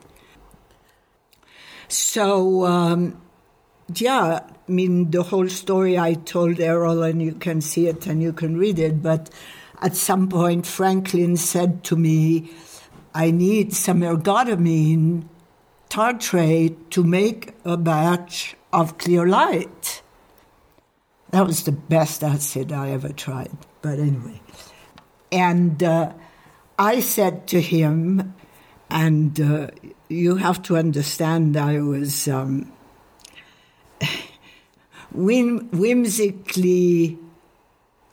[1.87, 3.21] So um,
[3.93, 8.21] yeah, I mean the whole story I told Errol, and you can see it and
[8.21, 9.01] you can read it.
[9.01, 9.29] But
[9.81, 12.49] at some point, Franklin said to me,
[13.15, 15.23] I need some ergotamine
[15.87, 20.01] tartrate to make a batch of clear light.
[21.29, 23.57] That was the best acid I ever tried.
[23.81, 24.41] But anyway.
[25.31, 26.11] And uh,
[26.77, 28.35] I said to him,
[28.89, 29.67] and uh,
[30.09, 32.73] you have to understand, I was um,
[35.13, 37.17] whim- whimsically,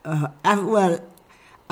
[0.04, 1.00] uh, well,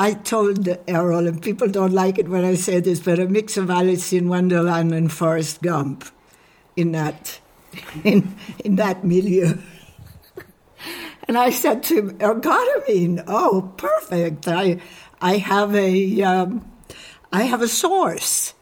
[0.00, 3.58] I told Errol, and people don't like it when I say this, but a mix
[3.58, 6.06] of Alice in Wonderland and Forrest Gump
[6.74, 7.38] in that,
[8.02, 8.34] in,
[8.64, 9.58] in that milieu.
[11.28, 14.48] and I said to him, ergotamine, oh, perfect.
[14.48, 14.80] I,
[15.20, 16.66] I have a, um,
[17.30, 18.54] I have a source,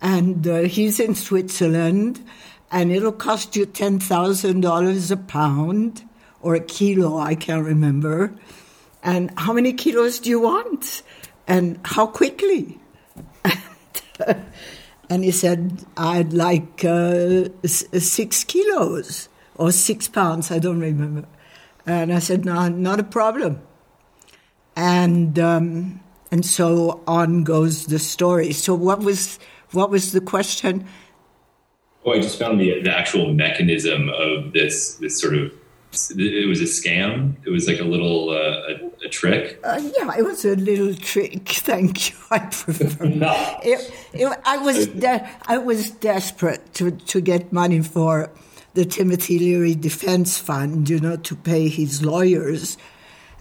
[0.00, 2.26] and uh, he's in Switzerland,
[2.70, 6.08] and it'll cost you ten thousand dollars a pound
[6.40, 8.34] or a kilo, I can't remember.
[9.02, 11.02] And how many kilos do you want?
[11.46, 12.78] And how quickly?
[13.44, 13.58] and,
[15.10, 21.26] and he said, I'd like uh, six kilos or six pounds, I don't remember.
[21.84, 23.60] And I said, no, not a problem.
[24.76, 28.52] And um, and so on goes the story.
[28.52, 29.38] So what was
[29.72, 30.86] what was the question?
[32.04, 35.52] Well, I just found the the actual mechanism of this this sort of
[35.92, 37.34] it was a scam.
[37.44, 39.58] It was like a little uh, a, a, trick.
[39.64, 41.48] Uh, yeah, it was a little trick.
[41.48, 42.16] Thank you.
[42.30, 43.04] I prefer.
[43.06, 43.58] no.
[43.62, 48.30] it, it, I was de- I was desperate to to get money for
[48.74, 52.78] the Timothy Leary Defense Fund, you know, to pay his lawyers,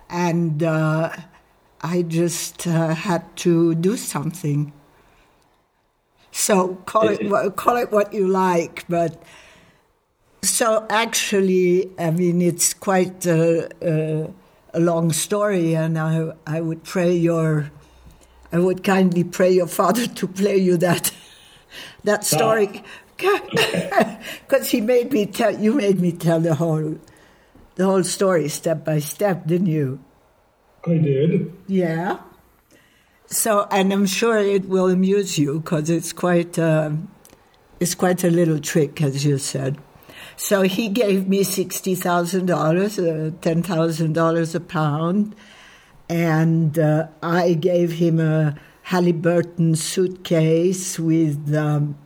[0.09, 0.63] and.
[0.63, 1.15] Uh,
[1.81, 4.73] I just uh, had to do something.
[6.31, 9.21] So call it call it what you like, but
[10.43, 14.29] so actually, I mean, it's quite a, a,
[14.73, 17.71] a, long story, and I I would pray your
[18.51, 21.11] I would kindly pray your father to play you that
[22.03, 22.83] that story
[23.17, 26.97] because he made me tell you made me tell the whole
[27.77, 29.99] the whole story step by step, didn't you?
[30.85, 31.53] I did.
[31.67, 32.19] Yeah.
[33.27, 36.91] So, and I'm sure it will amuse you because it's quite, uh,
[37.79, 39.77] it's quite a little trick, as you said.
[40.37, 45.35] So he gave me sixty thousand dollars, uh, ten thousand dollars a pound,
[46.07, 51.55] and uh, I gave him a Halliburton suitcase with.
[51.55, 51.97] Um,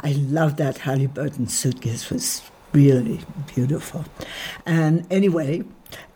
[0.00, 3.20] I love that Halliburton suitcase; it was really
[3.54, 4.04] beautiful.
[4.64, 5.64] And anyway,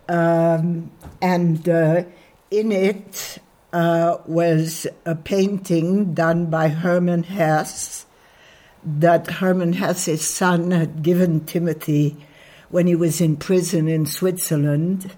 [0.07, 0.89] um,
[1.21, 2.03] and uh,
[2.51, 3.39] in it
[3.73, 8.05] uh, was a painting done by Hermann Hesse
[8.83, 12.17] that Hermann Hesse's son had given Timothy
[12.69, 15.11] when he was in prison in Switzerland.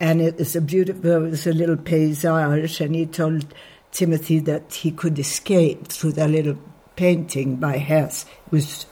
[0.00, 3.54] And it was a beautiful, it was a little paysage, and he told
[3.92, 6.58] Timothy that he could escape through that little
[6.96, 8.26] painting by Hess.
[8.46, 8.86] It was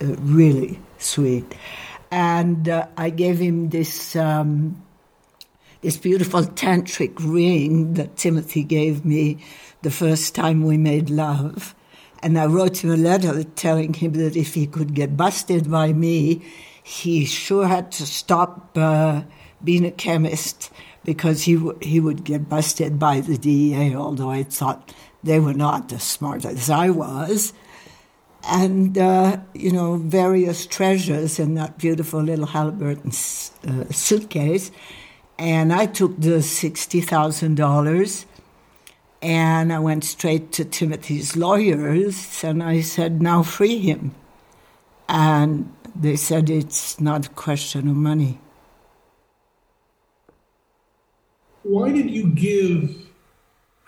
[0.00, 1.54] uh, really sweet
[2.10, 4.82] and uh, I gave him this um,
[5.82, 9.44] this beautiful tantric ring that Timothy gave me
[9.82, 11.74] the first time we made love.
[12.26, 15.92] And I wrote him a letter telling him that if he could get busted by
[15.92, 16.42] me,
[16.82, 19.22] he sure had to stop uh,
[19.62, 20.72] being a chemist
[21.04, 25.54] because he, w- he would get busted by the DEA, although I thought they were
[25.54, 27.52] not as smart as I was
[28.48, 34.72] and uh, you know various treasures in that beautiful little Halliburton uh, suitcase.
[35.38, 38.26] And I took the sixty thousand dollars,
[39.22, 44.14] and I went straight to Timothy's lawyers, and I said, "Now free him."
[45.08, 48.38] And they said it's not a question of money.
[51.62, 52.94] Why did you give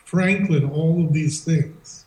[0.05, 2.05] Franklin all of these things?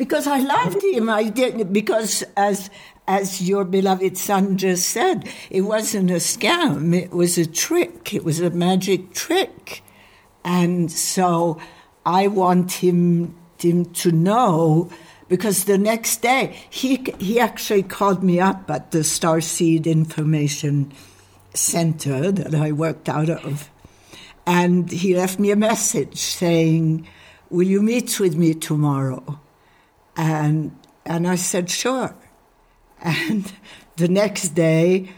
[0.00, 1.10] because I loved him.
[1.10, 2.70] I did because as
[3.06, 6.94] as your beloved son just said, it wasn't a scam.
[6.94, 8.14] It was a trick.
[8.14, 9.82] It was a magic trick,
[10.42, 11.60] and so
[12.04, 14.90] I want him him to know
[15.28, 20.92] because the next day he he actually called me up at the Starseed Information
[21.52, 23.70] Center that I worked out of,
[24.46, 27.06] and he left me a message saying,
[27.50, 29.40] "Will you meet with me tomorrow?"
[30.20, 30.76] And,
[31.06, 32.14] and I said, sure.
[33.00, 33.50] And
[33.96, 35.08] the next day,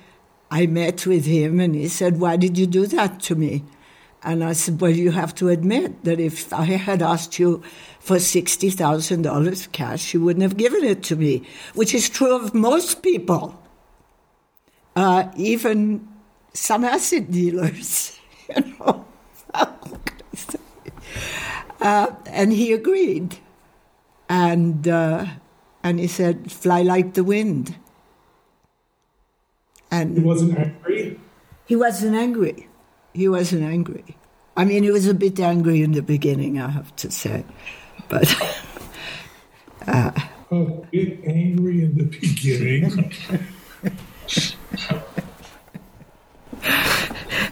[0.50, 3.64] I met with him and he said, Why did you do that to me?
[4.24, 7.62] And I said, Well, you have to admit that if I had asked you
[7.98, 11.42] for $60,000 cash, you wouldn't have given it to me,
[11.74, 13.60] which is true of most people,
[14.94, 16.06] uh, even
[16.52, 18.18] some acid dealers,
[18.56, 19.04] you know.
[21.80, 23.38] uh, and he agreed.
[24.28, 25.26] and uh,
[25.82, 27.76] and he said, "Fly like the wind."
[29.90, 31.20] And He wasn't angry.
[31.66, 32.68] he wasn't angry.
[33.12, 34.16] He wasn't angry.
[34.56, 37.44] I mean, he was a bit angry in the beginning, I have to say,
[38.08, 38.28] but
[39.86, 40.12] uh,
[40.50, 43.12] A bit angry in the beginning.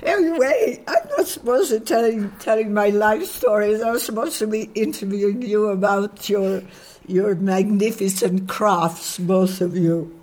[0.03, 3.81] anyway, I'm not supposed to telling telling my life stories.
[3.81, 6.63] I'm supposed to be interviewing you about your
[7.07, 10.20] your magnificent crafts, both of you.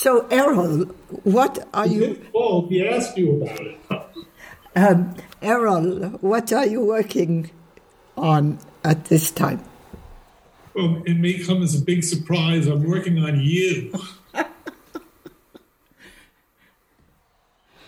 [0.00, 0.84] So, Errol,
[1.24, 2.24] what are you?
[2.32, 3.78] Paul, he asked you about it.
[4.76, 7.50] Um, Errol, what are you working
[8.16, 9.60] on at this time?
[10.74, 12.68] Well, it may come as a big surprise.
[12.68, 13.92] I'm working on you.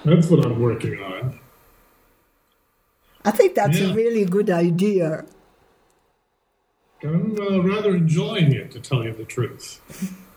[0.04, 1.38] That's what I'm working on.
[3.24, 5.24] I think that's a really good idea.
[7.04, 9.80] I'm uh, rather enjoying it, to tell you the truth.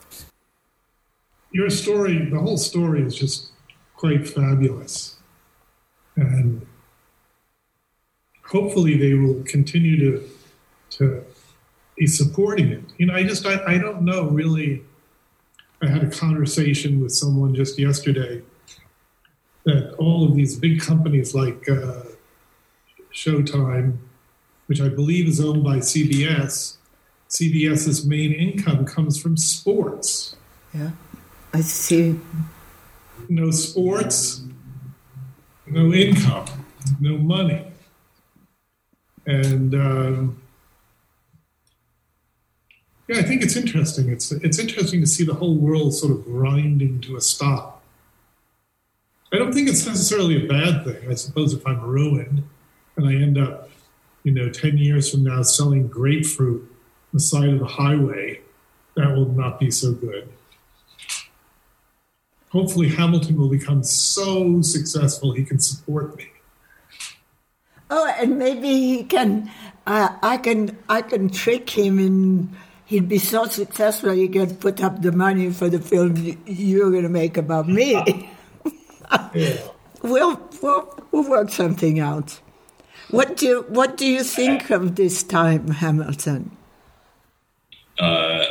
[1.55, 3.51] Your story, the whole story is just
[3.95, 5.15] quite fabulous.
[6.17, 6.67] And
[8.43, 10.29] hopefully they will continue to,
[10.97, 11.23] to
[11.97, 12.83] be supporting it.
[12.97, 14.83] You know, I just, I, I don't know really.
[15.81, 18.41] I had a conversation with someone just yesterday
[19.63, 22.01] that all of these big companies like uh,
[23.13, 23.97] Showtime,
[24.67, 26.75] which I believe is owned by CBS,
[27.29, 30.35] CBS's main income comes from sports.
[30.73, 30.91] Yeah,
[31.55, 32.19] I see.
[33.29, 34.43] No sports,
[35.65, 36.47] no income,
[36.99, 37.65] no money.
[39.25, 40.41] And um,
[43.07, 44.09] yeah, I think it's interesting.
[44.09, 47.81] It's it's interesting to see the whole world sort of grinding to a stop.
[49.31, 51.09] I don't think it's necessarily a bad thing.
[51.09, 52.43] I suppose if I'm ruined
[52.97, 53.69] and I end up,
[54.23, 58.41] you know, ten years from now selling grapefruit on the side of the highway,
[58.97, 60.27] that will not be so good.
[62.55, 66.27] Hopefully, Hamilton will become so successful he can support me.
[67.89, 69.51] Oh, and maybe he can.
[69.85, 70.77] Uh, I can.
[70.87, 75.51] I can trick him, and he'd be so successful he can put up the money
[75.51, 77.91] for the film you- you're going to make about me.
[79.35, 79.57] Yeah.
[80.01, 82.39] we'll, we'll we'll work something out.
[83.11, 86.51] What do you, What do you think of this time, Hamilton?
[87.99, 88.43] Uh,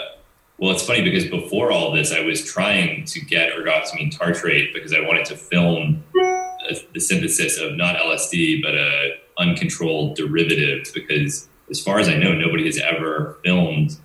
[0.59, 4.93] well, it's funny because before all this, I was trying to get ergotamine tartrate because
[4.93, 10.91] I wanted to film uh, the synthesis of not LSD but a uncontrolled derivative.
[10.95, 13.97] Because as far as I know, nobody has ever filmed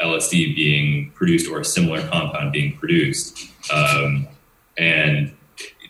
[0.00, 3.50] LSD being produced or a similar compound being produced.
[3.72, 4.28] Um,
[4.76, 5.34] and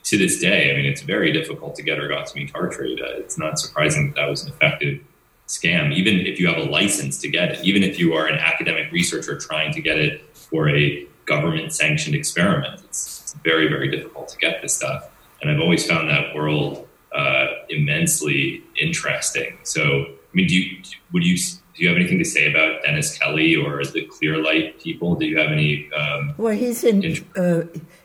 [0.04, 3.02] to this day, I mean, it's very difficult to get ergotamine tartrate.
[3.02, 5.00] Uh, it's not surprising that that was an effective
[5.48, 8.38] scam, even if you have a license to get it, even if you are an
[8.38, 12.80] academic researcher trying to get it for a government sanctioned experiment.
[12.84, 15.10] It's, it's very, very difficult to get this stuff.
[15.40, 19.58] And I've always found that world uh, immensely interesting.
[19.62, 20.82] So, I mean, do you,
[21.12, 24.80] would you, do you have anything to say about Dennis Kelly or the Clear Light
[24.80, 25.14] people?
[25.14, 25.90] Do you have any?
[25.92, 27.24] Um, Well, he's in.
[27.36, 27.62] Uh,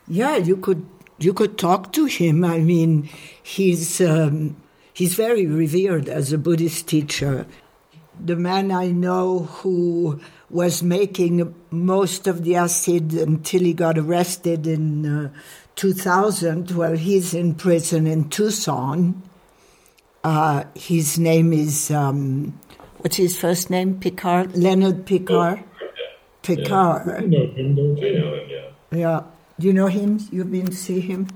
[0.08, 0.86] yeah, you could
[1.20, 2.44] you could talk to him.
[2.44, 3.10] I mean,
[3.42, 4.56] he's um,
[4.94, 7.46] he's very revered as a Buddhist teacher.
[8.20, 10.20] The man I know who
[10.50, 15.30] was making most of the acid until he got arrested in uh,
[15.76, 16.72] 2000.
[16.72, 19.24] Well, he's in prison in Tucson.
[20.24, 22.58] Uh, his name is um,
[23.00, 24.00] what's his first name?
[24.00, 25.64] Pickard, Leonard Pickard.
[26.44, 27.22] Pickard.
[27.24, 28.20] You know him, don't you?
[28.20, 28.98] know him, yeah.
[28.98, 29.24] Yeah.
[29.60, 30.20] Do you know him?
[30.32, 31.28] You've been to see him?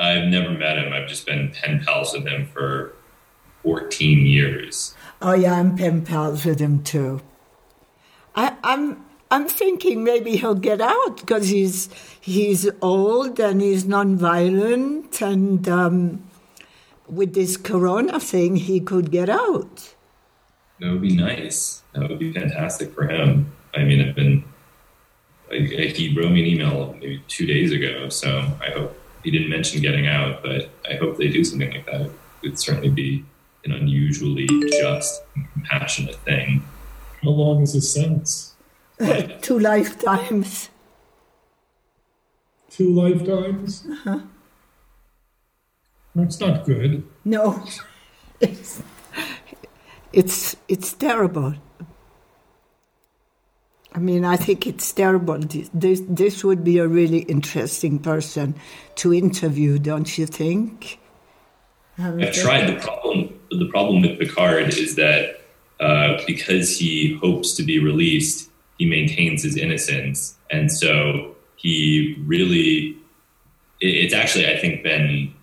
[0.00, 0.92] I've never met him.
[0.92, 2.94] I've just been pen pals with him for
[3.62, 4.94] 14 years.
[5.20, 7.20] Oh yeah, I'm pen pals with him too.
[8.34, 11.90] I, I'm I'm thinking maybe he'll get out because he's
[12.20, 16.24] he's old and he's non-violent and um,
[17.06, 19.94] with this corona thing he could get out.
[20.80, 21.82] That would be nice.
[21.92, 23.52] That would be fantastic for him.
[23.74, 24.44] I mean, I've been.
[25.52, 29.50] I, he wrote me an email maybe two days ago, so I hope he didn't
[29.50, 32.02] mention getting out, but I hope they do something like that.
[32.02, 32.12] It
[32.42, 33.24] would certainly be
[33.64, 36.64] an unusually just and compassionate thing.
[37.22, 38.54] How long is his sentence?
[39.42, 40.70] Two lifetimes.
[42.70, 43.86] Two lifetimes?
[43.90, 44.20] Uh-huh.
[46.14, 47.06] That's not good.
[47.24, 47.64] No,
[48.40, 48.82] it's
[50.12, 51.54] it's it's terrible.
[53.92, 55.38] I mean, I think it's terrible.
[55.38, 58.54] This this would be a really interesting person
[58.96, 61.00] to interview, don't you think?
[61.98, 62.68] I've tried.
[62.68, 65.40] The problem, the problem with Pickard is that
[65.80, 72.96] uh, because he hopes to be released, he maintains his innocence, and so he really.
[73.82, 75.34] It's actually, I think, been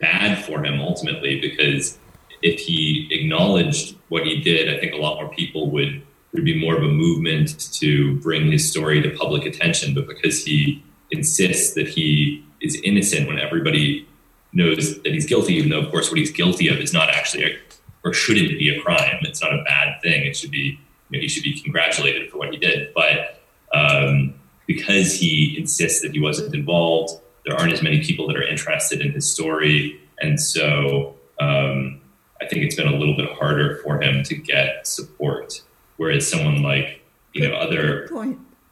[0.00, 1.98] bad for him ultimately because
[2.42, 6.02] if he acknowledged what he did, I think a lot more people would
[6.32, 9.94] there'd be more of a movement to bring his story to public attention.
[9.94, 14.06] But because he insists that he is innocent when everybody
[14.52, 17.44] knows that he's guilty, even though of course what he's guilty of is not actually
[17.44, 17.58] a,
[18.04, 19.18] or shouldn't be a crime.
[19.22, 20.26] It's not a bad thing.
[20.26, 20.78] It should be
[21.10, 22.92] you know, he should be congratulated for what he did.
[22.94, 24.34] But um,
[24.66, 29.00] because he insists that he wasn't involved, there aren't as many people that are interested
[29.00, 32.00] in his story, and so um,
[32.40, 35.62] I think it's been a little bit harder for him to get support.
[35.98, 38.08] Whereas someone like you know other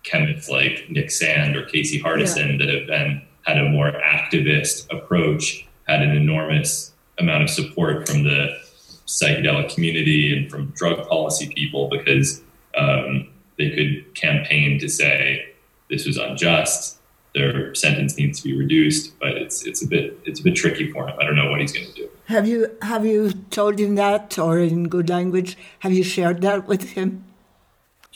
[0.03, 2.67] chemists like Nick Sand or Casey Hardison yeah.
[2.67, 8.25] that have been had a more activist approach, had an enormous amount of support from
[8.25, 8.59] the
[9.07, 12.43] psychedelic community and from drug policy people because
[12.77, 15.53] um, they could campaign to say
[15.91, 16.97] this was unjust
[17.37, 19.17] their sentence needs to be reduced.
[19.21, 21.17] But it's it's a bit it's a bit tricky for him.
[21.21, 22.09] I don't know what he's going to do.
[22.27, 26.67] Have you have you told him that, or in good language, have you shared that
[26.67, 27.25] with him?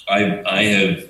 [0.09, 1.07] I I have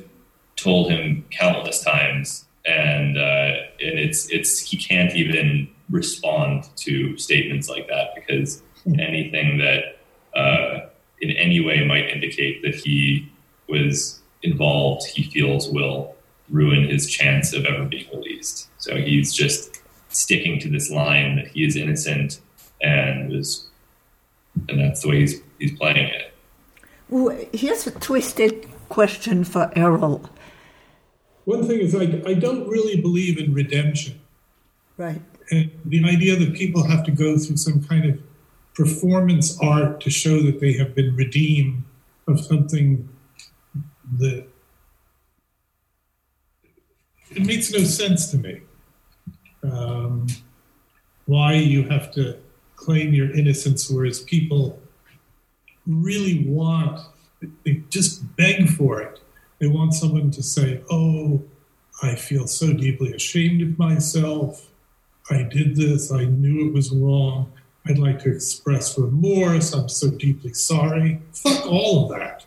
[0.56, 7.68] told him countless times, and uh, and it's it's he can't even respond to statements
[7.70, 9.98] like that because anything that
[10.38, 10.86] uh,
[11.20, 13.30] in any way might indicate that he
[13.66, 16.14] was involved, he feels will
[16.50, 18.68] ruin his chance of ever being released.
[18.78, 22.40] So he's just sticking to this line that he is innocent
[22.82, 23.68] and was,
[24.68, 26.32] and that's the way he's he's playing it.
[27.08, 30.30] Well, here's a twisted question for Errol.
[31.44, 34.20] One thing is, I, I don't really believe in redemption.
[34.96, 35.20] Right.
[35.50, 38.20] And the idea that people have to go through some kind of
[38.74, 41.82] performance art to show that they have been redeemed
[42.28, 43.08] of something
[44.18, 44.46] that
[47.30, 48.60] it makes no sense to me.
[49.62, 50.26] Um,
[51.26, 52.38] why you have to
[52.80, 54.80] claim your innocence, whereas people
[55.86, 57.00] really want,
[57.64, 59.20] they just beg for it.
[59.58, 61.42] They want someone to say, Oh,
[62.02, 64.70] I feel so deeply ashamed of myself.
[65.30, 66.10] I did this.
[66.10, 67.52] I knew it was wrong.
[67.86, 69.72] I'd like to express remorse.
[69.72, 71.20] I'm so deeply sorry.
[71.32, 72.46] Fuck all of that.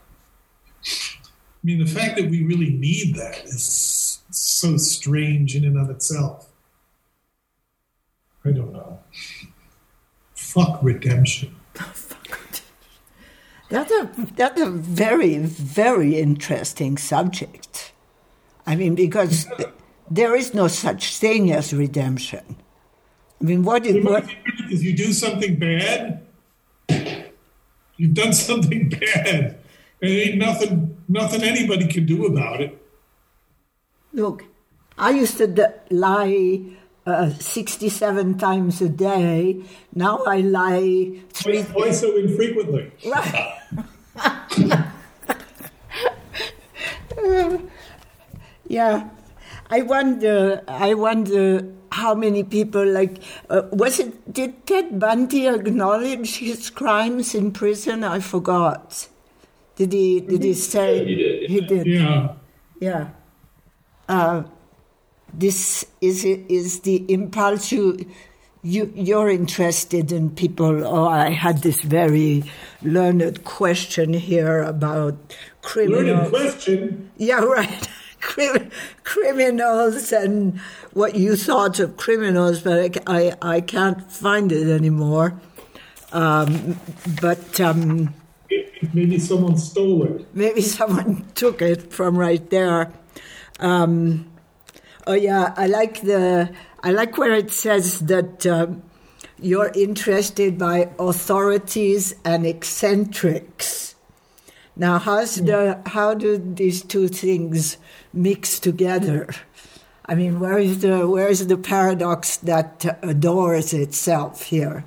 [0.86, 5.90] I mean, the fact that we really need that is so strange in and of
[5.90, 6.50] itself.
[8.44, 9.00] I don't know.
[10.54, 11.56] Fuck redemption.
[13.70, 17.92] That's a that's a very very interesting subject.
[18.68, 19.48] I mean, because
[20.12, 22.58] there is no such thing as redemption.
[23.42, 24.30] I mean, what is what?
[24.70, 26.22] Is you do something bad,
[27.98, 29.58] you've done something bad,
[30.04, 32.78] and ain't nothing nothing anybody can do about it.
[34.14, 34.46] Look,
[35.00, 36.62] I used to lie
[37.06, 39.62] uh, 67 times a day.
[39.94, 41.62] Now I lie three.
[41.64, 42.92] Why, why so infrequently?
[43.06, 43.60] Right.
[48.68, 49.10] yeah.
[49.70, 56.38] I wonder, I wonder how many people like uh, was it did Ted Bundy acknowledge
[56.38, 58.04] his crimes in prison?
[58.04, 59.08] I forgot.
[59.76, 61.50] Did he did he say yeah, he did?
[61.50, 61.88] He did.
[61.88, 62.34] Yeah.
[62.80, 63.10] Yeah
[64.08, 64.44] uh,
[65.34, 67.98] this is is the impulse you
[68.62, 70.86] you you're interested in people.
[70.86, 72.44] Oh, I had this very
[72.82, 75.16] learned question here about
[75.62, 76.06] criminals.
[76.06, 77.12] Learned question.
[77.18, 77.90] Yeah, right.
[79.04, 80.58] criminals and
[80.94, 85.40] what you thought of criminals, but I, I, I can't find it anymore.
[86.14, 86.80] Um,
[87.22, 88.14] but um,
[88.94, 90.28] maybe someone stole it.
[90.34, 92.94] Maybe someone took it from right there.
[93.60, 94.33] Um,
[95.08, 98.84] oh yeah, I like the I like where it says that um,
[99.40, 103.96] you're interested by authorities and eccentrics.
[104.76, 107.78] Now, how's the how do these two things
[108.12, 109.30] mix together?
[110.06, 114.84] I mean, where is the where is the paradox that adores itself here?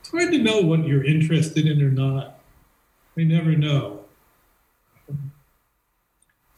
[0.00, 2.38] It's hard to know what you're interested in or not.
[3.16, 4.01] I never know.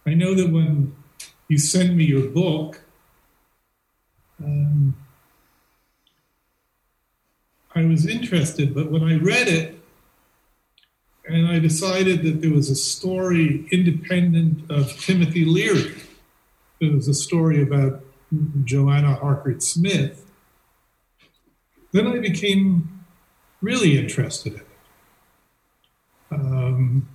[0.07, 0.95] I know that when
[1.49, 2.83] you send me your book,
[4.43, 4.95] um,
[7.75, 9.81] I was interested, but when I read it,
[11.27, 15.95] and I decided that there was a story independent of Timothy Leary.
[16.81, 18.03] It was a story about
[18.65, 20.25] Joanna Harcourt Smith.
[21.93, 23.05] Then I became
[23.63, 24.67] really interested in it.
[26.31, 27.09] Um,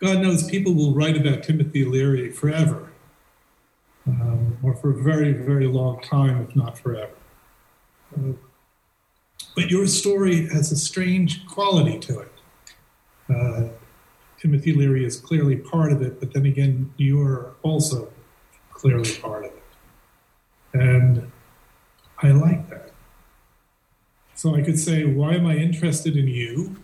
[0.00, 2.90] God knows people will write about Timothy Leary forever,
[4.06, 7.12] um, or for a very, very long time, if not forever.
[8.16, 8.32] Uh,
[9.54, 12.32] but your story has a strange quality to it.
[13.28, 13.68] Uh,
[14.38, 18.10] Timothy Leary is clearly part of it, but then again, you're also
[18.72, 19.62] clearly part of it.
[20.72, 21.30] And
[22.22, 22.90] I like that.
[24.34, 26.76] So I could say, why am I interested in you?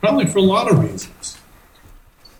[0.00, 1.36] Probably for a lot of reasons.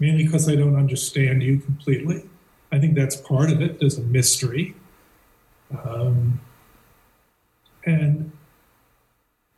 [0.05, 2.28] Mainly because I don't understand you completely.
[2.70, 3.80] I think that's part of it.
[3.80, 4.74] There's a mystery.
[5.82, 6.42] Um,
[7.86, 8.30] and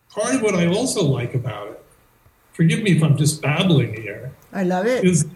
[0.09, 1.85] part of what I also like about it,
[2.53, 4.37] forgive me if I'm just babbling here.
[4.53, 5.05] I love it.
[5.05, 5.27] Is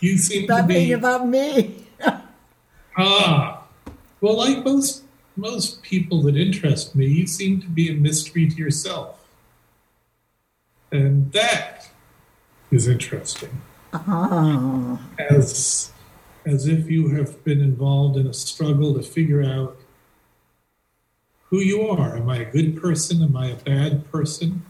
[0.00, 1.86] you seem babbling to be about me.
[2.98, 3.66] ah,
[4.20, 5.04] well, like most
[5.36, 9.26] most people that interest me, you seem to be a mystery to yourself,
[10.92, 11.88] and that
[12.70, 13.62] is interesting.
[13.92, 15.00] Ah.
[15.18, 15.92] As
[16.46, 19.76] as if you have been involved in a struggle to figure out
[21.50, 22.16] who you are.
[22.16, 23.22] Am I a good person?
[23.22, 24.64] Am I a bad person?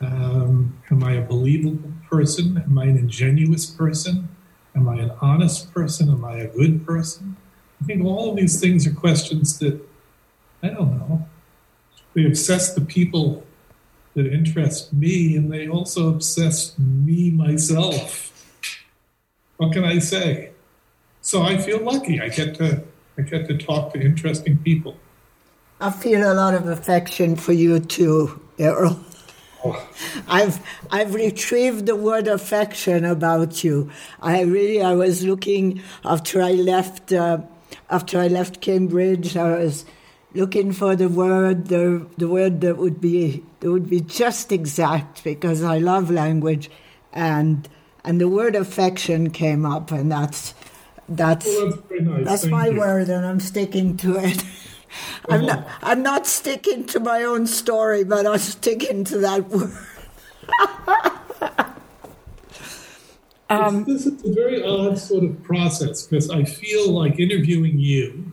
[0.00, 2.62] Um, am I a believable person?
[2.64, 4.28] Am I an ingenuous person?
[4.74, 6.10] Am I an honest person?
[6.10, 7.36] Am I a good person?
[7.80, 9.80] I think all of these things are questions that,
[10.62, 11.26] I don't know,
[12.14, 13.44] they obsess the people
[14.14, 18.29] that interest me, and they also obsess me myself.
[19.60, 20.52] What can I say?
[21.20, 22.18] So I feel lucky.
[22.18, 22.82] I get to
[23.18, 24.96] I get to talk to interesting people.
[25.78, 28.98] I feel a lot of affection for you too, Errol.
[29.62, 29.86] Oh.
[30.26, 33.90] I've I've retrieved the word affection about you.
[34.22, 37.40] I really I was looking after I left uh,
[37.90, 39.36] after I left Cambridge.
[39.36, 39.84] I was
[40.32, 45.22] looking for the word the the word that would be that would be just exact
[45.22, 46.70] because I love language,
[47.12, 47.68] and
[48.04, 50.54] and the word affection came up, and that's
[51.08, 52.24] that's Well, that's nice.
[52.24, 52.78] that's my you.
[52.78, 54.44] word, and I'm sticking to it.
[55.28, 55.68] I'm not.
[55.82, 59.76] I'm not sticking to my own story, but I'm sticking to that word.
[63.50, 68.30] Um, this is a very odd sort of process because I feel like interviewing you,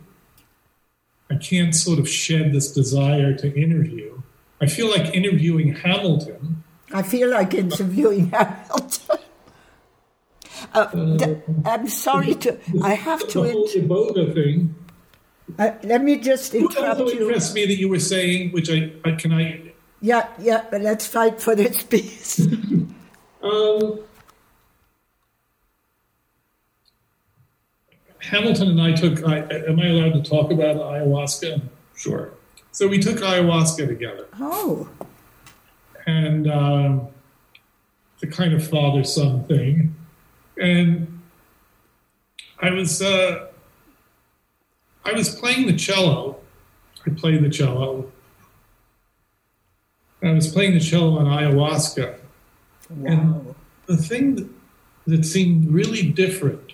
[1.32, 4.22] I can't sort of shed this desire to interview.
[4.62, 6.64] I feel like interviewing Hamilton.
[6.94, 9.18] I feel like interviewing Hamilton.
[10.78, 12.58] Uh, th- I'm sorry to.
[12.84, 13.40] I have The to.
[13.44, 14.76] whole Int- Ebola thing.
[15.58, 17.28] uh, let me just What also interrupt you.
[17.28, 19.62] interests me that you were saying, which I, I can I
[20.02, 20.66] Yeah, yeah.
[20.70, 22.46] But let's fight for this peace.
[23.42, 24.00] Um,
[28.20, 29.24] Hamilton and I took.
[29.28, 31.62] I, am I allowed to talk about ayahuasca?
[31.96, 32.32] Sure.
[32.72, 34.88] So we took ayahuasca together, Oh,
[36.06, 37.08] and um,
[38.20, 39.96] the kind of father son thing.
[40.62, 41.22] And
[42.60, 43.48] I was uh,
[45.06, 46.40] I was playing the cello.
[47.06, 48.12] I played the cello.
[50.22, 52.18] I was playing the cello on ayahuasca.
[52.90, 53.56] wow.
[53.86, 54.50] the thing that,
[55.06, 56.74] that seemed really different,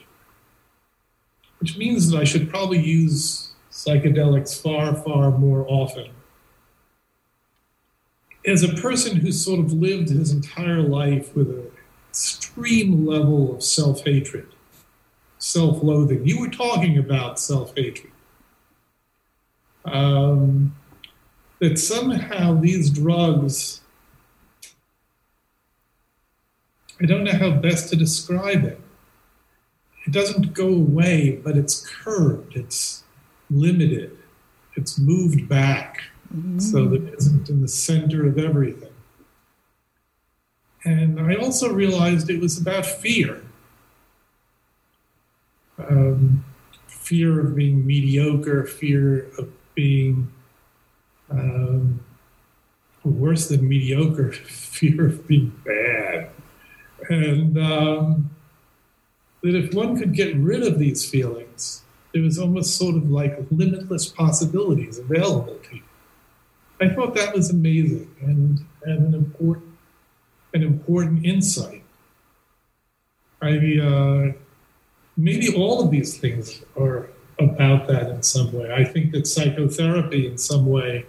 [1.60, 6.12] which means that I should probably use psychedelics far, far more often.
[8.46, 11.72] As a person who's sort of lived his entire life with an
[12.14, 14.47] extreme level of self hatred,
[15.39, 18.11] self loathing, you were talking about self hatred.
[19.86, 20.76] Um,
[21.59, 23.82] that somehow these drugs
[27.01, 28.80] I don't know how best to describe it.
[30.05, 33.03] It doesn't go away, but it's curbed, it's
[33.49, 34.16] limited,
[34.76, 36.01] it's moved back
[36.59, 38.93] so that it isn't in the center of everything.
[40.86, 43.42] And I also realized it was about fear
[45.80, 46.44] um,
[46.88, 50.32] fear of being mediocre, fear of being
[51.30, 52.00] um,
[53.04, 56.30] worse than mediocre, fear of being bad
[57.10, 58.30] and um,
[59.42, 63.38] that if one could get rid of these feelings, there was almost sort of like
[63.52, 65.84] limitless possibilities available to you.
[66.80, 69.72] I thought that was amazing and, and an important
[70.54, 71.84] an important insight.
[73.41, 74.34] I uh,
[75.18, 78.72] maybe all of these things are about that in some way.
[78.72, 81.06] I think that psychotherapy, in some way,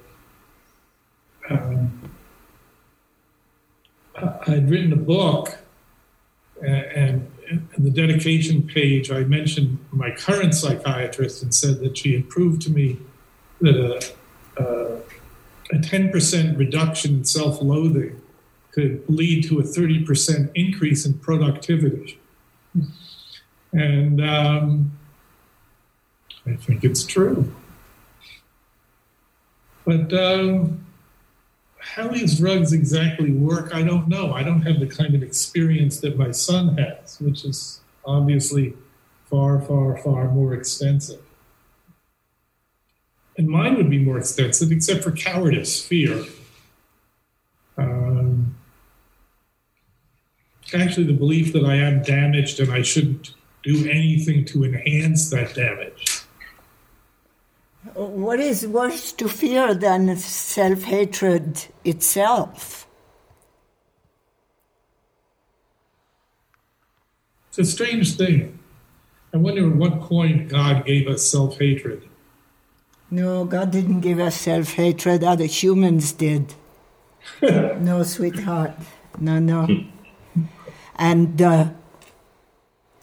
[1.49, 2.11] um,
[4.17, 5.59] I'd written a book
[6.63, 12.29] and in the dedication page, I mentioned my current psychiatrist and said that she had
[12.29, 12.99] proved to me
[13.61, 14.97] that a, a,
[15.73, 18.21] a 10% reduction in self loathing
[18.75, 22.19] could lead to a 30% increase in productivity.
[23.73, 24.99] And um,
[26.45, 27.55] I think it's true.
[29.87, 30.85] But um,
[31.79, 34.33] how these drugs exactly work, I don't know.
[34.33, 38.75] I don't have the kind of experience that my son has, which is obviously
[39.31, 41.21] far, far, far more extensive.
[43.37, 46.25] And mine would be more extensive, except for cowardice, fear.
[47.77, 48.14] Um,
[50.73, 55.55] actually, the belief that I am damaged and I shouldn't do anything to enhance that
[55.55, 56.23] damage.
[57.95, 62.87] What is worse to fear than self hatred itself?
[67.49, 68.59] It's a strange thing.
[69.33, 72.09] I wonder at what point God gave us self hatred.
[73.11, 76.55] No, God didn't give us self hatred, other humans did.
[77.43, 78.73] no, sweetheart.
[79.21, 79.69] No, no.
[80.97, 81.71] And uh,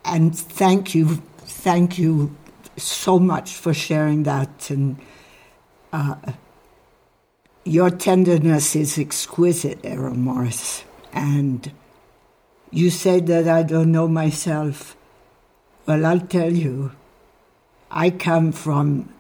[0.04, 2.36] and thank you, thank you
[2.78, 4.70] so much for sharing that.
[4.70, 4.98] And
[5.94, 6.16] uh,
[7.64, 10.84] your tenderness is exquisite, Errol Morris.
[11.14, 11.72] And
[12.72, 14.96] you say that I don't know myself.
[15.86, 16.94] Well, I'll tell you,
[17.89, 19.14] I come from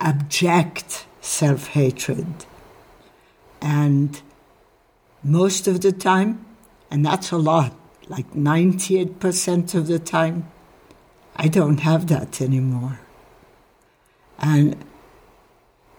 [0.00, 2.26] abject self hatred.
[3.60, 4.20] And
[5.22, 6.44] most of the time,
[6.90, 7.77] and that's a lot,
[8.08, 10.50] like 98% of the time,
[11.36, 13.00] I don't have that anymore.
[14.38, 14.76] And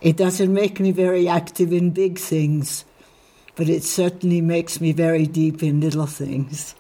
[0.02, 2.86] it doesn't make me very active in big things,
[3.56, 6.76] but it certainly makes me very deep in little things.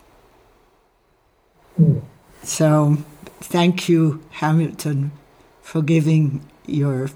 [1.79, 2.01] Mm.
[2.43, 2.97] So,
[3.41, 5.11] thank you, Hamilton,
[5.61, 7.09] for giving your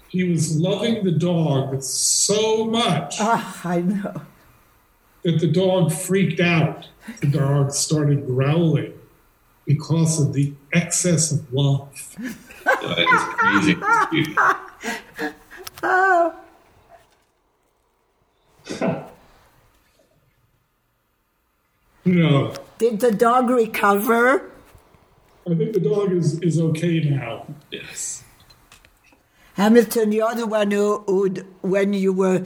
[0.09, 3.17] he was loving the dog so much.
[3.21, 4.23] Ah, I know.
[5.23, 6.89] That the dog freaked out.
[7.21, 8.93] The dog started growling
[9.67, 12.17] because of the excess of love.
[12.65, 13.77] crazy.
[15.83, 16.35] oh.
[22.05, 22.55] no.
[22.85, 24.51] Did the dog recover?
[25.51, 27.47] I think the dog is, is okay now.
[27.71, 28.23] Yes.
[29.11, 29.15] Uh,
[29.55, 31.31] Hamilton, you're the one who, who
[31.63, 32.45] when you were,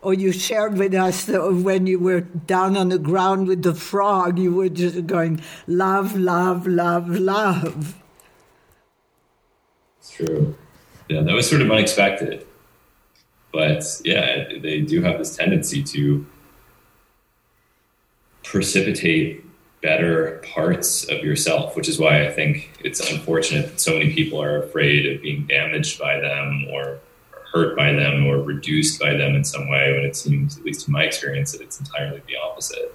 [0.00, 3.74] or you shared with us that when you were down on the ground with the
[3.74, 8.00] frog, you were just going, love, love, love, love.
[9.98, 10.56] It's true.
[11.08, 12.46] Yeah, that was sort of unexpected.
[13.52, 16.24] But yeah, they do have this tendency to
[18.44, 19.43] precipitate
[19.84, 24.42] better parts of yourself, which is why I think it's unfortunate that so many people
[24.42, 27.00] are afraid of being damaged by them or
[27.52, 30.88] hurt by them or reduced by them in some way when it seems, at least
[30.88, 32.94] in my experience, that it's entirely the opposite.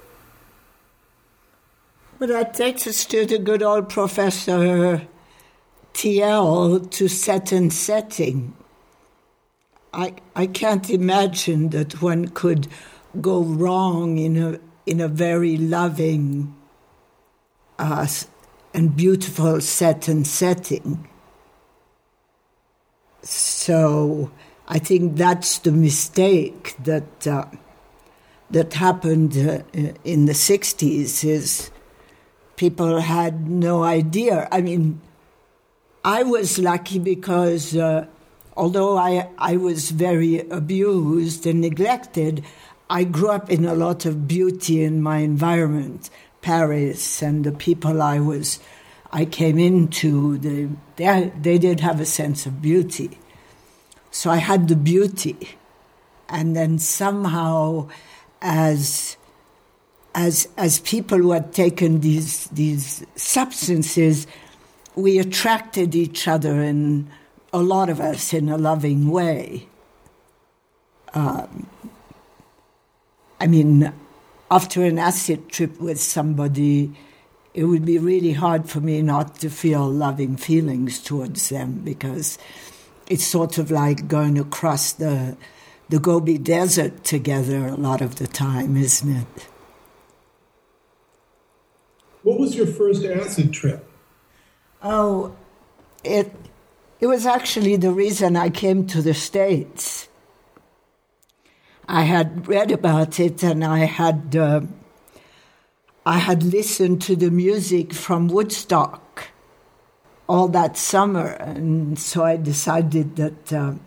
[2.18, 5.06] But that takes us to the good old Professor
[5.94, 8.56] TL to set and setting.
[9.94, 12.66] I, I can't imagine that one could
[13.20, 16.56] go wrong in a, in a very loving
[17.80, 18.06] uh,
[18.74, 21.08] and beautiful set and setting.
[23.22, 24.30] So
[24.68, 27.46] I think that's the mistake that uh,
[28.50, 29.62] that happened uh,
[30.04, 31.24] in the '60s.
[31.24, 31.70] Is
[32.56, 34.46] people had no idea.
[34.52, 35.00] I mean,
[36.04, 38.06] I was lucky because uh,
[38.56, 42.44] although I I was very abused and neglected,
[42.90, 46.10] I grew up in a lot of beauty in my environment.
[46.42, 48.60] Paris and the people I was,
[49.12, 53.18] I came into, they, they, they did have a sense of beauty.
[54.10, 55.36] So I had the beauty.
[56.28, 57.88] And then somehow,
[58.40, 59.16] as,
[60.14, 64.26] as, as people who had taken these, these substances,
[64.94, 67.08] we attracted each other in
[67.52, 69.66] a lot of us in a loving way.
[71.12, 71.66] Um,
[73.40, 73.92] I mean,
[74.50, 76.92] after an acid trip with somebody,
[77.54, 82.38] it would be really hard for me not to feel loving feelings towards them because
[83.08, 85.36] it's sort of like going across the
[85.88, 89.48] the Gobi Desert together a lot of the time, isn't it?
[92.22, 93.90] What was your first acid trip?
[94.82, 95.34] Oh,
[96.04, 96.32] it
[97.00, 100.08] it was actually the reason I came to the States.
[101.90, 104.60] I had read about it and I had uh,
[106.06, 109.30] I had listened to the music from Woodstock
[110.28, 113.80] all that summer, and so I decided that um,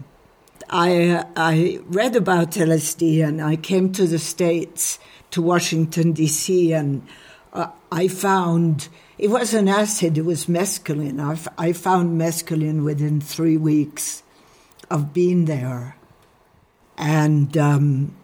[0.70, 5.00] I I read about LSD and I came to the states
[5.32, 6.74] to Washington D.C.
[6.74, 7.08] and
[7.54, 10.18] uh, I found it was an acid.
[10.18, 11.22] It was mescaline.
[11.22, 14.24] I, I found mescaline within three weeks
[14.92, 15.96] of being there,
[16.98, 18.16] and um,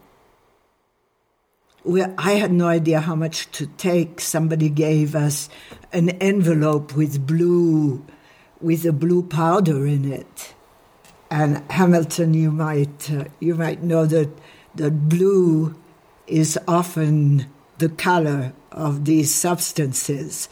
[1.83, 4.21] we, I had no idea how much to take.
[4.21, 5.49] Somebody gave us
[5.91, 8.05] an envelope with blue,
[8.61, 10.53] with a blue powder in it,
[11.31, 14.29] and Hamilton, you might uh, you might know that
[14.75, 15.75] that blue
[16.27, 17.47] is often
[17.79, 20.49] the color of these substances.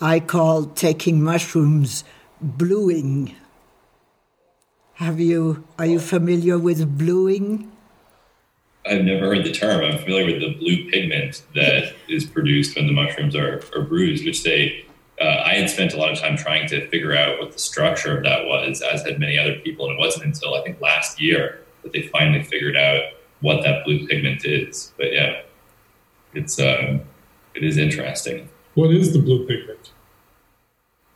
[0.00, 2.04] I call taking mushrooms
[2.40, 3.34] bluing.
[4.96, 7.70] Have you are you familiar with bluing?
[8.86, 9.82] I've never heard the term.
[9.82, 14.24] I'm familiar with the blue pigment that is produced when the mushrooms are, are bruised,
[14.24, 14.84] which they
[15.20, 18.16] uh, I had spent a lot of time trying to figure out what the structure
[18.16, 21.20] of that was, as had many other people, and it wasn't until I think last
[21.20, 23.02] year that they finally figured out
[23.40, 24.92] what that blue pigment is.
[24.96, 25.42] But yeah,
[26.34, 27.00] it's um,
[27.54, 28.48] it is interesting.
[28.74, 29.92] What is the blue pigment?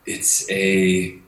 [0.07, 1.18] It's a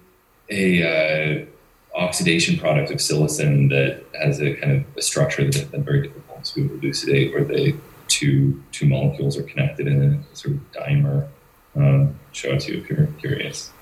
[0.48, 1.46] a uh,
[1.94, 6.02] oxidation product of psilocin that has a kind of a structure that has been very
[6.02, 7.74] difficult to elucidate, where the
[8.08, 11.28] two two molecules are connected in a sort of dimer.
[11.76, 13.72] Um, show it to you if you're curious.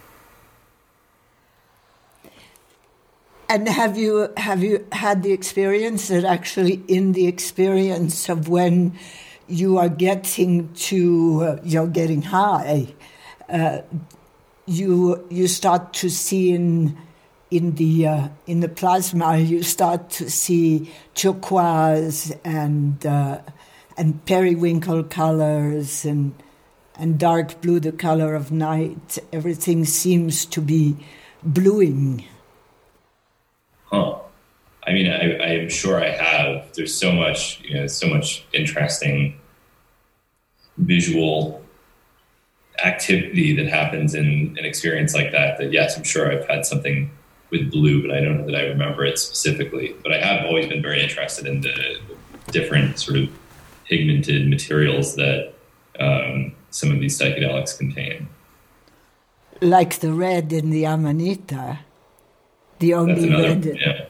[3.51, 8.99] And have you have you had the experience that actually in the experience of when
[9.47, 12.95] you are getting to uh, you know getting high,
[13.49, 13.81] uh,
[14.67, 16.99] you you start to see in
[17.51, 23.41] in the uh, in the plasma you start to see turquoise and uh,
[23.97, 26.35] and periwinkle colors and
[26.99, 29.19] and dark blue the color of night.
[29.33, 30.97] Everything seems to be
[31.43, 32.25] bluing.
[33.85, 34.19] Huh.
[34.87, 36.73] I mean, I, I am sure I have.
[36.75, 39.39] There's so much, you know, so much interesting
[40.79, 41.63] visual
[42.85, 45.59] activity that happens in an experience like that.
[45.59, 47.11] That yes, I'm sure I've had something
[47.51, 49.95] with blue, but I don't know that I remember it specifically.
[50.03, 51.99] But I have always been very interested in the
[52.51, 53.29] different sort of
[53.87, 55.55] pigmented materials that
[55.99, 58.29] um, some of these psychedelics contain.
[59.61, 61.81] Like the red in the Amanita,
[62.79, 63.65] the only another- red.
[63.65, 64.05] Yeah.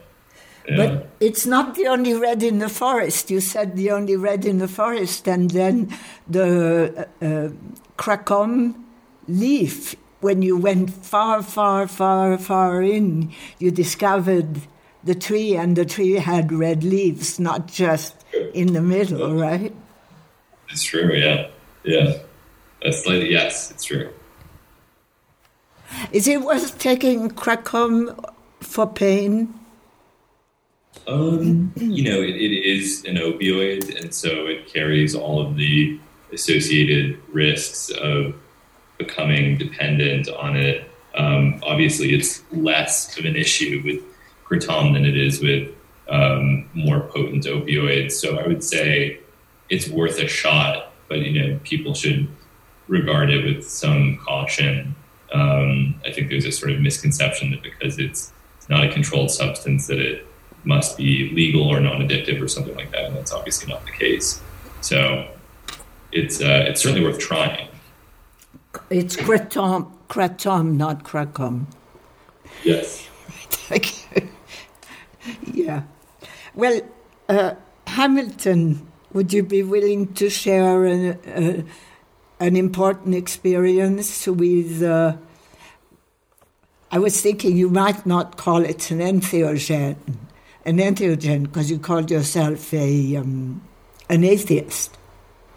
[0.69, 0.77] Yeah.
[0.77, 3.31] But it's not the only red in the forest.
[3.31, 5.97] You said the only red in the forest, and then
[6.29, 7.49] the uh, uh,
[7.97, 8.75] cracom
[9.27, 9.97] leaf.
[10.21, 14.61] When you went far, far, far, far in, you discovered
[15.05, 19.73] the tree, and the tree had red leaves, not just in the middle, right?
[20.71, 21.49] It's true, yeah.
[21.85, 22.19] Yeah.
[22.83, 24.11] That's slightly, yes, it's true.
[26.13, 28.15] Is it worth taking cracom
[28.61, 29.55] for pain?
[31.07, 35.99] Um, you know, it, it is an opioid, and so it carries all of the
[36.33, 38.35] associated risks of
[38.99, 40.91] becoming dependent on it.
[41.15, 44.03] Um, obviously, it's less of an issue with
[44.45, 45.75] kratom than it is with
[46.09, 48.13] um, more potent opioids.
[48.13, 49.21] So I would say
[49.69, 52.29] it's worth a shot, but you know, people should
[52.89, 54.95] regard it with some caution.
[55.33, 58.33] Um, I think there's a sort of misconception that because it's
[58.69, 60.27] not a controlled substance that it
[60.65, 64.41] must be legal or non-addictive or something like that, and that's obviously not the case.
[64.81, 65.29] So
[66.13, 67.69] it's uh, it's certainly worth trying.
[68.91, 71.67] It's kratom, kratom, not cracom.
[72.65, 73.09] Yes.
[75.53, 75.83] Yeah.
[76.55, 76.81] Well,
[77.29, 77.55] uh,
[77.87, 81.63] Hamilton, would you be willing to share an, uh,
[82.41, 84.83] an important experience with?
[84.83, 85.17] Uh,
[86.91, 89.97] I was thinking you might not call it an entheogen,
[90.65, 93.61] an entheogen, because you called yourself a um,
[94.09, 94.97] an atheist,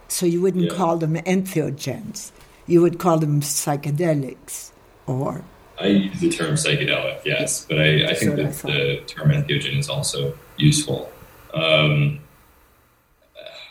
[0.10, 0.76] so you wouldn't Yeah.
[0.78, 2.32] call them entheogens.
[2.68, 4.72] You would call them psychedelics,
[5.08, 5.44] or
[5.80, 9.90] I use the term psychedelic, yes, but I, I think that the term entheogen is
[9.90, 11.12] also useful.
[11.54, 12.20] Um,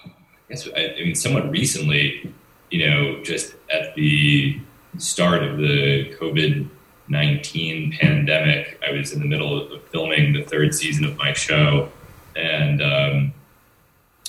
[0.04, 0.10] I
[0.48, 2.34] guess I, I mean somewhat recently,
[2.70, 4.60] you know, just at the
[4.98, 6.68] start of the COVID
[7.08, 11.90] nineteen pandemic, I was in the middle of filming the third season of my show,
[12.34, 13.32] and um,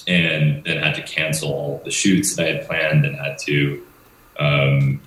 [0.08, 3.84] and then had to cancel all the shoots that I had planned and had to
[4.40, 5.02] um,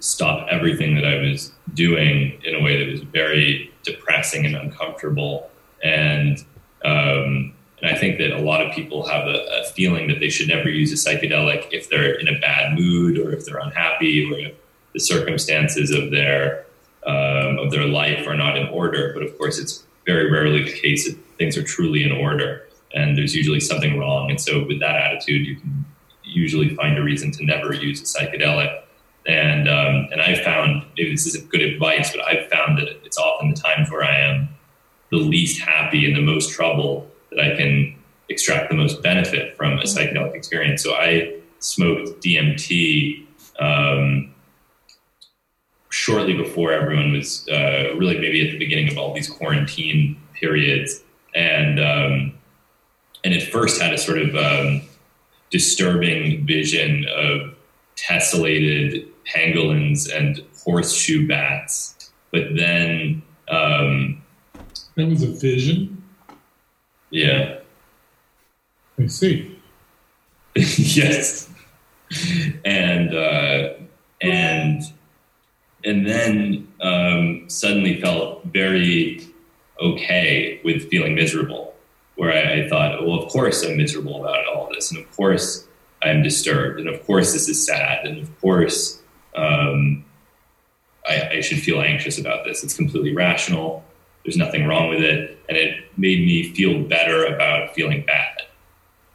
[0.00, 5.50] stop everything that I was doing in a way that was very depressing and uncomfortable.
[5.82, 6.38] And
[6.84, 10.28] um, And I think that a lot of people have a, a, feeling that they
[10.28, 14.24] should never use a psychedelic if they're in a bad mood or if they're unhappy
[14.30, 14.54] or if
[14.94, 16.66] the circumstances of their
[17.06, 19.12] um, of their life are not in order.
[19.14, 23.16] But of course, it's very rarely the case that things are truly in order, and
[23.16, 24.30] there's usually something wrong.
[24.30, 25.84] And so, with that attitude, you can
[26.28, 28.82] usually find a reason to never use a psychedelic.
[29.26, 33.18] And um, and I found maybe this isn't good advice, but I've found that it's
[33.18, 34.48] often the times where I am
[35.10, 37.94] the least happy and the most trouble that I can
[38.28, 40.82] extract the most benefit from a psychedelic experience.
[40.82, 43.24] So I smoked DMT
[43.58, 44.34] um,
[45.90, 51.02] shortly before everyone was uh, really maybe at the beginning of all these quarantine periods,
[51.34, 52.34] and um,
[53.24, 54.82] and at first had a sort of um,
[55.50, 57.54] disturbing vision of
[57.96, 64.22] tessellated pangolins and horseshoe bats, but then um,
[64.96, 66.02] that was a vision.
[67.10, 67.60] Yeah,
[68.98, 69.58] I see.
[70.54, 71.48] yes,
[72.64, 73.74] and uh,
[74.20, 74.82] and
[75.84, 79.26] and then um, suddenly felt very
[79.80, 81.67] okay with feeling miserable.
[82.18, 85.68] Where I, I, thought, well, of course I'm miserable about all this, and of course
[86.02, 89.00] I'm disturbed, and of course this is sad, and of course
[89.36, 90.04] um,
[91.08, 92.64] I, I should feel anxious about this.
[92.64, 93.84] It's completely rational.
[94.24, 98.42] There's nothing wrong with it, and it made me feel better about feeling bad.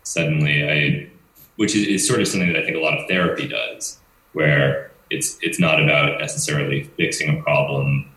[0.04, 1.10] Suddenly, I,
[1.58, 4.00] which is, is sort of something that I think a lot of therapy does,
[4.32, 8.10] where it's it's not about necessarily fixing a problem,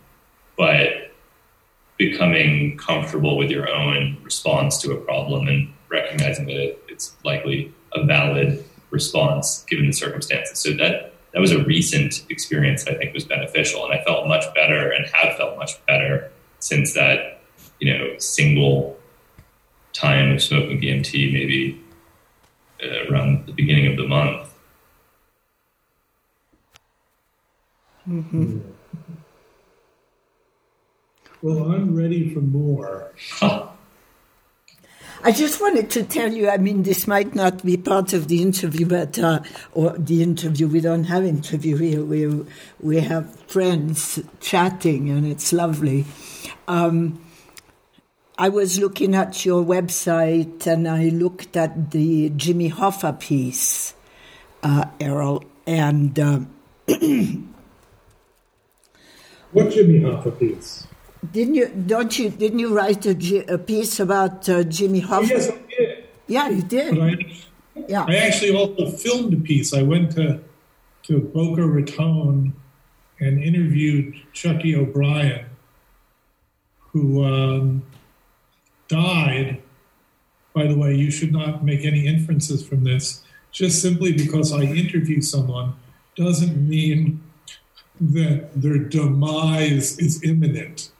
[0.56, 1.05] but
[1.98, 8.04] becoming comfortable with your own response to a problem and recognizing that it's likely a
[8.04, 10.58] valid response given the circumstances.
[10.58, 14.44] So that that was a recent experience I think was beneficial, and I felt much
[14.54, 16.30] better and have felt much better
[16.60, 17.42] since that
[17.80, 18.98] you know single
[19.92, 21.82] time of smoking DMT, maybe
[22.82, 24.52] uh, around the beginning of the month.
[28.08, 28.60] Mm-hmm.
[31.46, 33.12] Well, I'm ready for more.
[33.40, 38.42] I just wanted to tell you, I mean, this might not be part of the
[38.42, 39.42] interview, but, uh,
[39.72, 42.02] or the interview, we don't have interview here.
[42.04, 42.44] We,
[42.80, 46.04] we have friends chatting and it's lovely.
[46.66, 47.24] Um,
[48.36, 53.94] I was looking at your website and I looked at the Jimmy Hoffa piece,
[54.64, 56.40] uh, Errol, and uh,
[59.52, 60.88] What Jimmy Hoffa piece?
[61.32, 61.68] Didn't you?
[61.68, 62.30] Don't you?
[62.30, 65.28] Didn't you write a, a piece about uh, Jimmy Hoffa?
[65.28, 66.04] Yes, I did.
[66.26, 66.98] Yeah, you did.
[66.98, 67.14] I,
[67.88, 68.04] yeah.
[68.08, 69.72] I actually also filmed a piece.
[69.72, 70.40] I went to
[71.04, 72.54] to Boca Raton
[73.20, 75.46] and interviewed Chucky O'Brien,
[76.90, 77.82] who um,
[78.88, 79.62] died.
[80.52, 83.22] By the way, you should not make any inferences from this.
[83.52, 85.74] Just simply because I interview someone
[86.16, 87.22] doesn't mean
[88.00, 90.90] that their demise is imminent.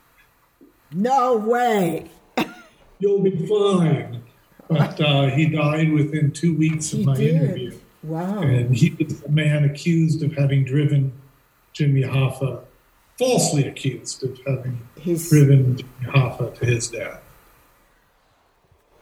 [0.92, 2.10] No way.
[2.98, 4.22] You'll be fine.
[4.68, 7.34] But uh, he died within two weeks of he my did.
[7.36, 7.78] interview.
[8.02, 8.40] Wow.
[8.40, 11.12] And he was the man accused of having driven
[11.72, 12.62] Jimmy Hoffa,
[13.18, 17.20] falsely accused of having His- driven Jimmy Hoffa to his death.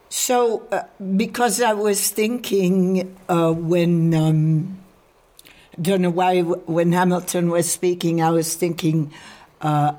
[0.09, 0.83] So, uh,
[1.17, 4.79] because I was thinking uh, when, um,
[5.81, 9.11] don't know why, when Hamilton was speaking, I was thinking,
[9.61, 9.93] uh,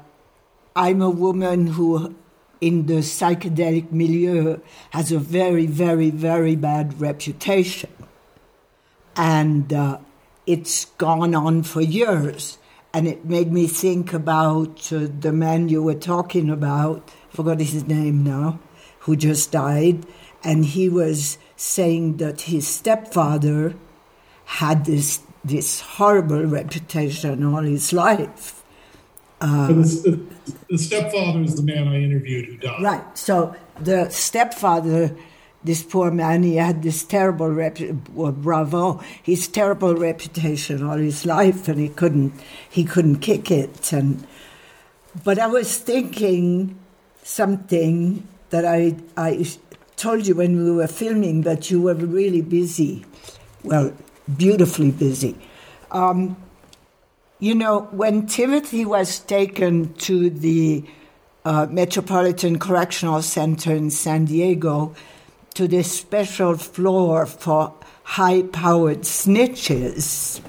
[0.77, 2.15] I'm a woman who,
[2.61, 4.59] in the psychedelic milieu,
[4.91, 7.91] has a very, very, very bad reputation.
[9.17, 10.01] And uh,
[10.47, 12.59] it's gone on for years.
[12.93, 17.87] And it made me think about uh, the man you were talking about, forgot his
[17.87, 18.61] name now,
[19.01, 20.05] who just died.
[20.45, 23.75] And he was saying that his stepfather
[24.45, 28.56] had this, this horrible reputation all his life.
[29.39, 30.21] But the,
[30.71, 32.83] the stepfather is the man I interviewed who died.
[32.83, 33.19] Right.
[33.19, 35.15] So the stepfather,
[35.63, 37.79] this poor man, he had this terrible rep.
[38.13, 42.33] Well, bravo, his terrible reputation all his life, and he couldn't
[42.69, 43.93] he couldn't kick it.
[43.93, 44.27] And
[45.23, 46.79] but I was thinking
[47.23, 49.47] something that I I
[49.97, 53.05] told you when we were filming that you were really busy,
[53.65, 53.93] well,
[54.37, 55.37] beautifully busy.
[55.91, 56.37] Um,
[57.39, 60.85] you know, when Timothy was taken to the
[61.45, 64.95] uh, Metropolitan Correctional Center in San Diego
[65.55, 67.75] to this special floor for
[68.05, 70.41] high powered snitches,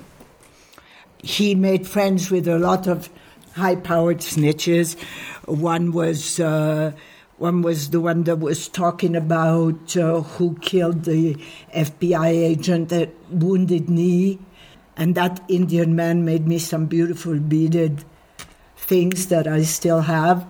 [1.17, 3.09] he made friends with a lot of
[3.53, 4.97] high powered snitches.
[5.45, 6.93] One was uh,
[7.37, 11.35] One was the one that was talking about uh, who killed the
[11.71, 14.39] FBI agent that wounded knee.
[14.97, 18.03] And that Indian man made me some beautiful beaded
[18.75, 20.45] things that I still have.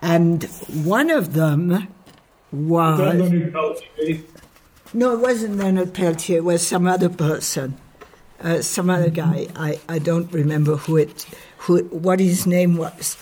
[0.00, 0.44] And
[0.84, 1.88] one of them
[2.52, 3.30] was.
[4.94, 6.38] No, it wasn't Leonard Peltier.
[6.38, 7.76] It was some other person,
[8.40, 9.48] uh, some other guy.
[9.56, 11.26] I, I don't remember who it,
[11.58, 13.18] who what his name was,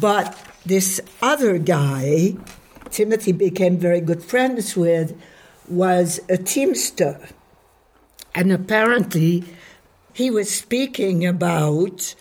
[0.00, 2.36] but this other guy,
[2.90, 5.18] Timothy became very good friends with,
[5.66, 7.28] was a teamster,
[8.34, 9.44] and apparently,
[10.12, 12.14] he was speaking about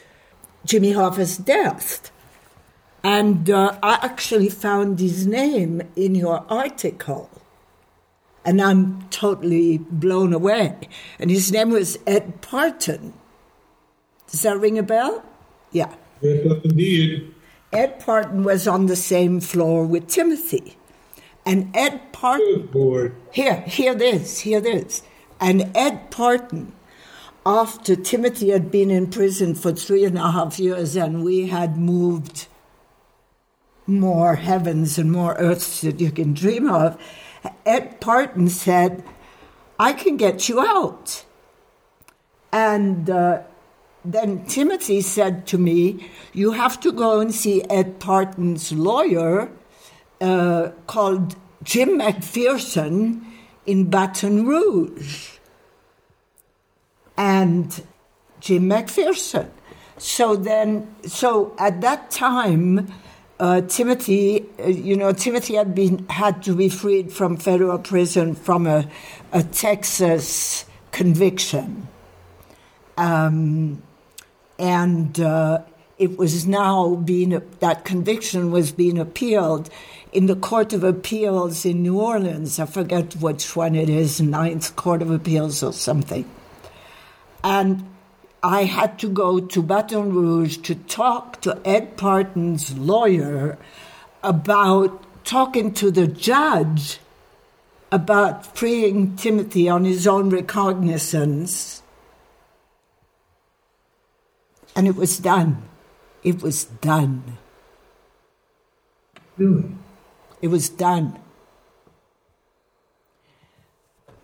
[0.65, 2.11] Jimmy Hoffa's death.
[3.03, 7.29] And uh, I actually found his name in your article
[8.43, 10.89] and I'm totally blown away.
[11.19, 13.13] And his name was Ed Partin.
[14.29, 15.23] Does that ring a bell?
[15.71, 15.93] Yeah.
[16.21, 17.33] Yes, indeed.
[17.71, 20.77] Ed Partin was on the same floor with Timothy.
[21.45, 22.71] And Ed Partin.
[22.71, 25.03] Good Here, here this, here this.
[25.39, 26.71] And Ed Partin,
[27.45, 31.77] after Timothy had been in prison for three and a half years and we had
[31.77, 32.47] moved
[33.87, 37.01] more heavens and more earths that you can dream of,
[37.65, 39.03] Ed Partin said,
[39.79, 41.25] I can get you out.
[42.51, 43.41] And uh,
[44.05, 49.51] then Timothy said to me, You have to go and see Ed Partin's lawyer
[50.19, 53.23] uh, called Jim McPherson
[53.65, 55.37] in Baton Rouge.
[57.18, 57.84] And
[58.39, 59.49] Jim McPherson.
[59.97, 62.91] So then, so at that time,
[63.39, 68.36] uh, Timothy, uh, you know, Timothy had been had to be freed from federal prison
[68.36, 68.88] from a,
[69.32, 71.88] a Texas conviction,
[72.97, 73.82] um,
[74.59, 75.59] and uh,
[75.97, 79.72] it was now being that conviction was being appealed
[80.12, 82.59] in the Court of Appeals in New Orleans.
[82.59, 86.30] I forget which one it is, Ninth Court of Appeals or something,
[87.43, 87.87] and
[88.43, 93.57] I had to go to Baton Rouge to talk to Ed Partin's lawyer
[94.23, 96.99] about talking to the judge
[97.91, 101.83] about freeing Timothy on his own recognizance.
[104.75, 105.63] And it was done.
[106.23, 107.37] It was done.
[109.37, 109.75] Really?
[110.41, 111.19] It was done.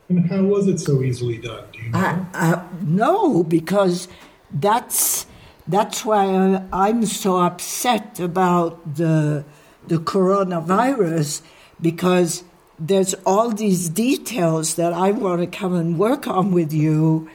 [0.10, 1.66] And how was it so easily done?
[1.94, 4.08] Uh, uh, no, because
[4.52, 5.26] that's
[5.68, 9.44] that's why I'm so upset about the
[9.88, 11.42] the coronavirus
[11.80, 12.44] because
[12.80, 17.30] there's all these details that I want to come and work on with you,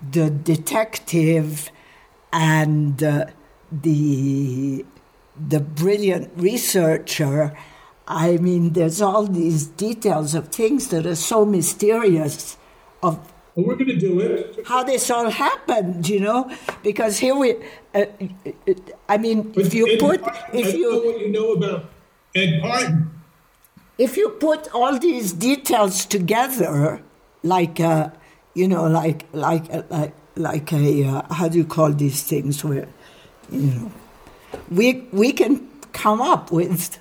[0.00, 1.70] the detective
[2.32, 3.26] and uh,
[3.70, 4.84] the
[5.36, 7.56] the brilliant researcher.
[8.06, 12.56] I mean, there's all these details of things that are so mysterious
[13.02, 14.66] of well, we're going to do it.
[14.66, 16.50] how this all happened, you know,
[16.82, 17.54] because here we,
[17.94, 18.06] uh,
[19.08, 21.52] I mean, But if you Ed put, Partin, I if know you, what you know
[21.52, 21.90] about
[22.34, 23.10] Ed Partin.
[23.98, 27.00] if you put all these details together,
[27.42, 28.10] like, uh,
[28.54, 32.64] you know, like, like, uh, like, like a, uh, how do you call these things
[32.64, 32.88] where,
[33.52, 33.92] you know,
[34.70, 36.98] we, we can come up with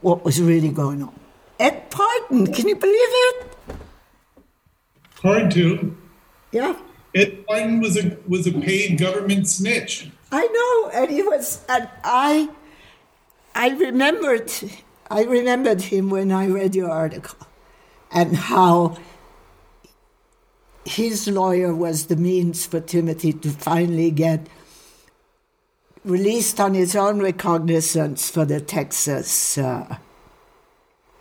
[0.00, 1.12] what was really going on.
[1.58, 3.53] Ed Partin, can you believe it?
[5.24, 5.96] Hard to.
[6.52, 6.76] Yeah,
[7.14, 10.10] Ed Partin was a was a paid government snitch.
[10.30, 12.50] I know, and he was, and I,
[13.54, 14.52] I remembered,
[15.10, 17.38] I remembered him when I read your article,
[18.12, 18.98] and how
[20.84, 24.46] his lawyer was the means for Timothy to finally get
[26.04, 29.56] released on his own recognizance for the Texas.
[29.56, 29.96] Uh,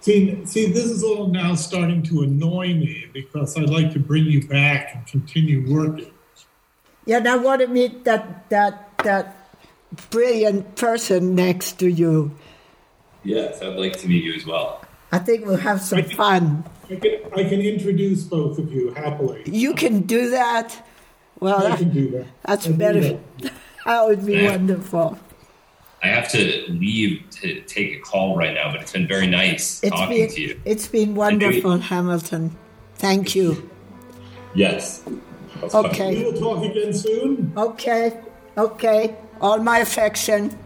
[0.03, 4.25] See, see, this is all now starting to annoy me because I'd like to bring
[4.25, 6.11] you back and continue working.
[7.05, 9.37] yeah, and I want to meet that that that
[10.09, 12.35] brilliant person next to you.
[13.23, 14.83] Yes, I'd like to meet you as well.
[15.13, 16.65] I think we'll have some fun.
[16.89, 19.43] I can, I can introduce both of you happily.
[19.45, 20.85] You can do that.
[21.39, 22.25] Well, I can do that.
[22.45, 22.99] That's I'll better.
[22.99, 23.19] that.
[23.85, 24.51] That would be Yeah.
[24.51, 25.19] wonderful.
[26.03, 29.81] I have to leave to take a call right now, but it's been very nice
[29.81, 30.61] It's talking been to you.
[30.65, 32.55] it's been wonderful, Hamilton.
[32.95, 33.69] Thank you.
[34.53, 35.03] Yes.
[35.61, 35.85] That's fine.
[35.85, 36.17] Okay.
[36.17, 37.53] We will talk again soon.
[37.55, 38.19] Okay,
[38.57, 39.15] okay.
[39.39, 40.57] All my affection.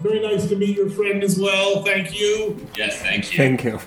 [0.00, 1.82] Very nice to meet your friend as well.
[1.82, 2.64] Thank you.
[2.76, 3.36] Yes, thank you.
[3.36, 3.80] Thank you.